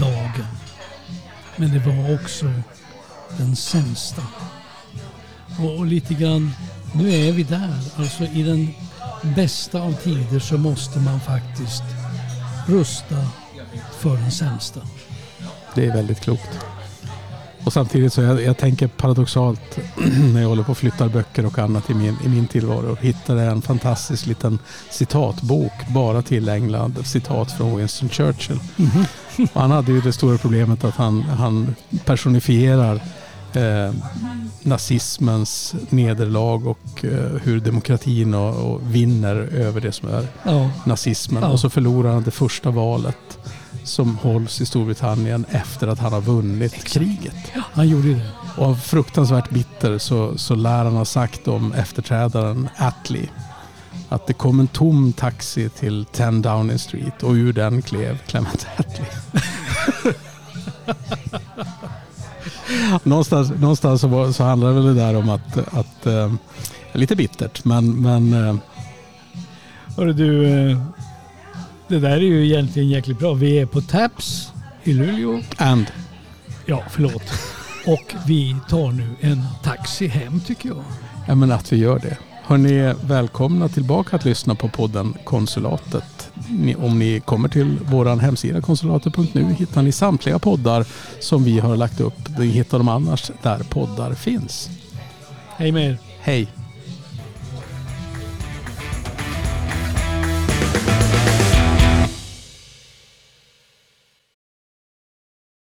dagen. 0.00 0.46
Men 1.56 1.72
det 1.72 1.78
var 1.78 2.14
också 2.14 2.52
den 3.38 3.56
sämsta. 3.56 4.22
Och, 5.58 5.78
och 5.78 5.86
lite 5.86 6.14
grann, 6.14 6.52
nu 6.92 7.12
är 7.12 7.32
vi 7.32 7.42
där. 7.42 7.78
Alltså 7.96 8.24
i 8.24 8.42
den 8.42 8.74
bästa 9.34 9.80
av 9.80 9.92
tider 9.92 10.38
så 10.38 10.58
måste 10.58 10.98
man 10.98 11.20
faktiskt 11.20 11.82
rusta 12.66 13.28
för 13.98 14.16
den 14.16 14.30
sämsta. 14.30 14.80
Det 15.74 15.86
är 15.86 15.94
väldigt 15.94 16.20
klokt. 16.20 16.58
Och 17.68 17.72
samtidigt 17.72 18.12
så 18.12 18.22
jag, 18.22 18.42
jag 18.42 18.56
tänker 18.56 18.86
paradoxalt 18.86 19.78
när 20.34 20.40
jag 20.40 20.48
håller 20.48 20.62
på 20.62 20.70
och 20.70 20.78
flyttar 20.78 21.08
böcker 21.08 21.46
och 21.46 21.58
annat 21.58 21.90
i 21.90 21.94
min, 21.94 22.16
i 22.24 22.28
min 22.28 22.46
tillvaro. 22.46 22.96
Hittade 23.00 23.42
en 23.42 23.62
fantastisk 23.62 24.26
liten 24.26 24.58
citatbok 24.90 25.72
bara 25.88 26.22
tillägnad 26.22 27.06
citat 27.06 27.52
från 27.52 27.76
Winston 27.76 28.08
Churchill. 28.08 28.60
Mm. 28.76 29.04
Och 29.52 29.60
han 29.60 29.70
hade 29.70 29.92
ju 29.92 30.00
det 30.00 30.12
stora 30.12 30.38
problemet 30.38 30.84
att 30.84 30.94
han, 30.94 31.22
han 31.22 31.74
personifierar 32.04 32.94
eh, 33.52 33.92
nazismens 34.62 35.74
nederlag 35.88 36.66
och 36.66 37.04
eh, 37.04 37.40
hur 37.42 37.60
demokratin 37.60 38.34
och, 38.34 38.72
och, 38.72 38.80
vinner 38.94 39.36
över 39.36 39.80
det 39.80 39.92
som 39.92 40.08
är 40.08 40.26
ja. 40.42 40.70
nazismen. 40.84 41.42
Ja. 41.42 41.48
Och 41.48 41.60
så 41.60 41.70
förlorar 41.70 42.12
han 42.12 42.22
det 42.22 42.30
första 42.30 42.70
valet 42.70 43.38
som 43.88 44.16
hålls 44.16 44.60
i 44.60 44.66
Storbritannien 44.66 45.44
efter 45.50 45.88
att 45.88 45.98
han 45.98 46.12
har 46.12 46.20
vunnit 46.20 46.74
Exakt. 46.74 46.92
kriget. 46.92 47.36
Ja, 47.54 47.62
han 47.72 47.88
gjorde 47.88 48.08
det. 48.08 48.30
Och 48.56 48.78
fruktansvärt 48.78 49.50
bitter 49.50 49.98
så, 49.98 50.38
så 50.38 50.54
lär 50.54 50.84
han 50.84 50.96
ha 50.96 51.04
sagt 51.04 51.48
om 51.48 51.72
efterträdaren 51.72 52.68
Attlee 52.76 53.28
att 54.08 54.26
det 54.26 54.32
kom 54.32 54.60
en 54.60 54.68
tom 54.68 55.12
taxi 55.12 55.68
till 55.68 56.04
10 56.04 56.30
Downing 56.30 56.78
Street 56.78 57.22
och 57.22 57.32
ur 57.32 57.52
den 57.52 57.82
klev 57.82 58.18
Clement 58.26 58.66
Attlee. 58.76 59.06
någonstans 63.02 63.50
någonstans 63.50 64.00
så, 64.00 64.08
var, 64.08 64.32
så 64.32 64.44
handlar 64.44 64.68
det 64.68 64.74
väl 64.74 64.84
det 64.84 64.94
där 64.94 65.16
om 65.16 65.28
att, 65.28 65.58
att 65.74 66.06
äh, 66.06 66.32
lite 66.92 67.16
bittert 67.16 67.64
men, 67.64 68.02
men 68.02 68.32
äh, 68.32 68.56
Hörru 69.96 70.12
du, 70.12 70.46
äh, 70.46 70.78
det 71.88 71.98
där 71.98 72.10
är 72.10 72.20
ju 72.20 72.46
egentligen 72.46 72.88
jäkligt 72.88 73.18
bra. 73.18 73.34
Vi 73.34 73.58
är 73.58 73.66
på 73.66 73.80
Taps 73.80 74.52
i 74.84 74.92
Luleå. 74.92 75.40
And? 75.56 75.86
Ja, 76.66 76.82
förlåt. 76.90 77.22
Och 77.86 78.14
vi 78.26 78.56
tar 78.68 78.92
nu 78.92 79.08
en 79.20 79.42
taxi 79.62 80.06
hem 80.06 80.40
tycker 80.40 80.68
jag. 80.68 80.84
Ja, 81.26 81.34
men 81.34 81.52
att 81.52 81.72
vi 81.72 81.76
gör 81.76 81.98
det. 81.98 82.18
Hörni, 82.42 82.94
välkomna 83.02 83.68
tillbaka 83.68 84.16
att 84.16 84.24
lyssna 84.24 84.54
på 84.54 84.68
podden 84.68 85.14
Konsulatet. 85.24 86.30
Om 86.78 86.98
ni 86.98 87.20
kommer 87.20 87.48
till 87.48 87.78
vår 87.82 88.16
hemsida 88.16 88.60
konsulatet.nu 88.60 89.54
hittar 89.58 89.82
ni 89.82 89.92
samtliga 89.92 90.38
poddar 90.38 90.86
som 91.20 91.44
vi 91.44 91.58
har 91.58 91.76
lagt 91.76 92.00
upp. 92.00 92.38
Ni 92.38 92.46
hittar 92.46 92.78
dem 92.78 92.88
annars 92.88 93.30
där 93.42 93.58
poddar 93.58 94.14
finns. 94.14 94.70
Hej 95.56 95.72
med 95.72 95.90
er. 95.90 95.98
Hej. 96.20 96.48